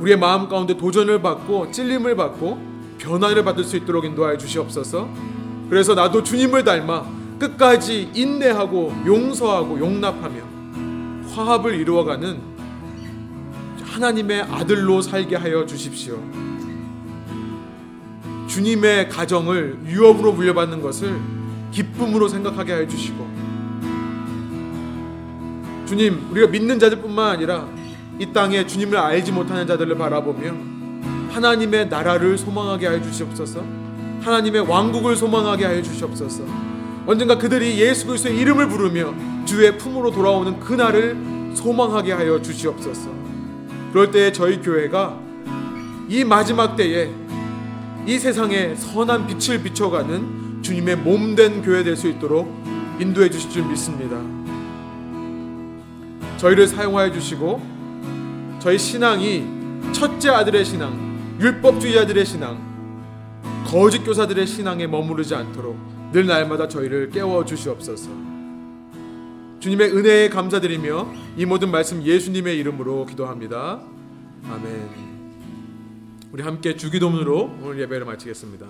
우리의 0.00 0.18
마음 0.18 0.48
가운데 0.48 0.76
도전을 0.76 1.22
받고 1.22 1.70
찔림을 1.70 2.14
받고 2.16 2.58
변화를 2.98 3.44
받을 3.44 3.64
수 3.64 3.76
있도록 3.76 4.04
인도하여 4.04 4.36
주시옵소서. 4.36 5.08
그래서 5.70 5.94
나도 5.94 6.22
주님을 6.22 6.64
닮아 6.64 7.06
끝까지 7.38 8.10
인내하고 8.14 8.92
용서하고 9.06 9.78
용납하며 9.78 10.42
화합을 11.34 11.74
이루어가는 11.74 12.56
하나님의 13.82 14.42
아들로 14.42 15.00
살게 15.00 15.36
하여 15.36 15.64
주십시오. 15.64 16.20
주님의 18.46 19.08
가정을 19.08 19.80
유업으로 19.86 20.32
물려받는 20.32 20.82
것을 20.82 21.18
기쁨으로 21.72 22.28
생각하게 22.28 22.72
하여 22.72 22.88
주시고 22.88 23.25
주님 25.86 26.28
우리가 26.30 26.48
믿는 26.48 26.78
자들뿐만 26.78 27.30
아니라 27.36 27.66
이 28.18 28.32
땅에 28.32 28.66
주님을 28.66 28.96
알지 28.96 29.32
못하는 29.32 29.66
자들을 29.66 29.96
바라보며 29.96 30.52
하나님의 31.32 31.88
나라를 31.88 32.36
소망하게 32.38 32.86
하여 32.86 33.02
주시옵소서. 33.02 33.62
하나님의 34.22 34.62
왕국을 34.62 35.14
소망하게 35.16 35.64
하여 35.66 35.82
주시옵소서. 35.82 36.44
언젠가 37.06 37.38
그들이 37.38 37.78
예수 37.78 38.06
그리스도의 38.06 38.36
이름을 38.38 38.68
부르며 38.68 39.14
주의 39.44 39.76
품으로 39.78 40.10
돌아오는 40.10 40.58
그날을 40.58 41.16
소망하게 41.54 42.12
하여 42.12 42.40
주시옵소서. 42.42 43.10
그럴 43.92 44.10
때에 44.10 44.32
저희 44.32 44.60
교회가 44.60 45.18
이 46.08 46.24
마지막 46.24 46.74
때에 46.74 47.10
이 48.06 48.18
세상에 48.18 48.74
선한 48.74 49.26
빛을 49.26 49.62
비춰가는 49.62 50.62
주님의 50.62 50.96
몸 50.96 51.36
된 51.36 51.62
교회 51.62 51.84
될 51.84 51.96
수 51.96 52.08
있도록 52.08 52.52
인도해 52.98 53.28
주실 53.30 53.50
줄 53.50 53.64
믿습니다. 53.66 54.35
저희를 56.38 56.66
사용하여 56.66 57.12
주시고 57.12 57.60
저희 58.60 58.78
신앙이 58.78 59.44
첫째 59.92 60.30
아들의 60.30 60.64
신앙, 60.64 61.38
율법주의자들의 61.40 62.24
신앙, 62.24 62.66
거짓 63.66 64.04
교사들의 64.04 64.46
신앙에 64.46 64.86
머무르지 64.86 65.34
않도록 65.34 65.76
늘 66.12 66.26
날마다 66.26 66.68
저희를 66.68 67.10
깨워 67.10 67.44
주시옵소서. 67.44 68.10
주님의 69.60 69.96
은혜에 69.96 70.28
감사드리며 70.28 71.12
이 71.36 71.44
모든 71.44 71.70
말씀 71.70 72.02
예수님의 72.02 72.58
이름으로 72.58 73.06
기도합니다. 73.06 73.80
아멘. 74.48 75.06
우리 76.32 76.42
함께 76.42 76.76
주기도문으로 76.76 77.58
오늘 77.62 77.80
예배를 77.80 78.06
마치겠습니다. 78.06 78.66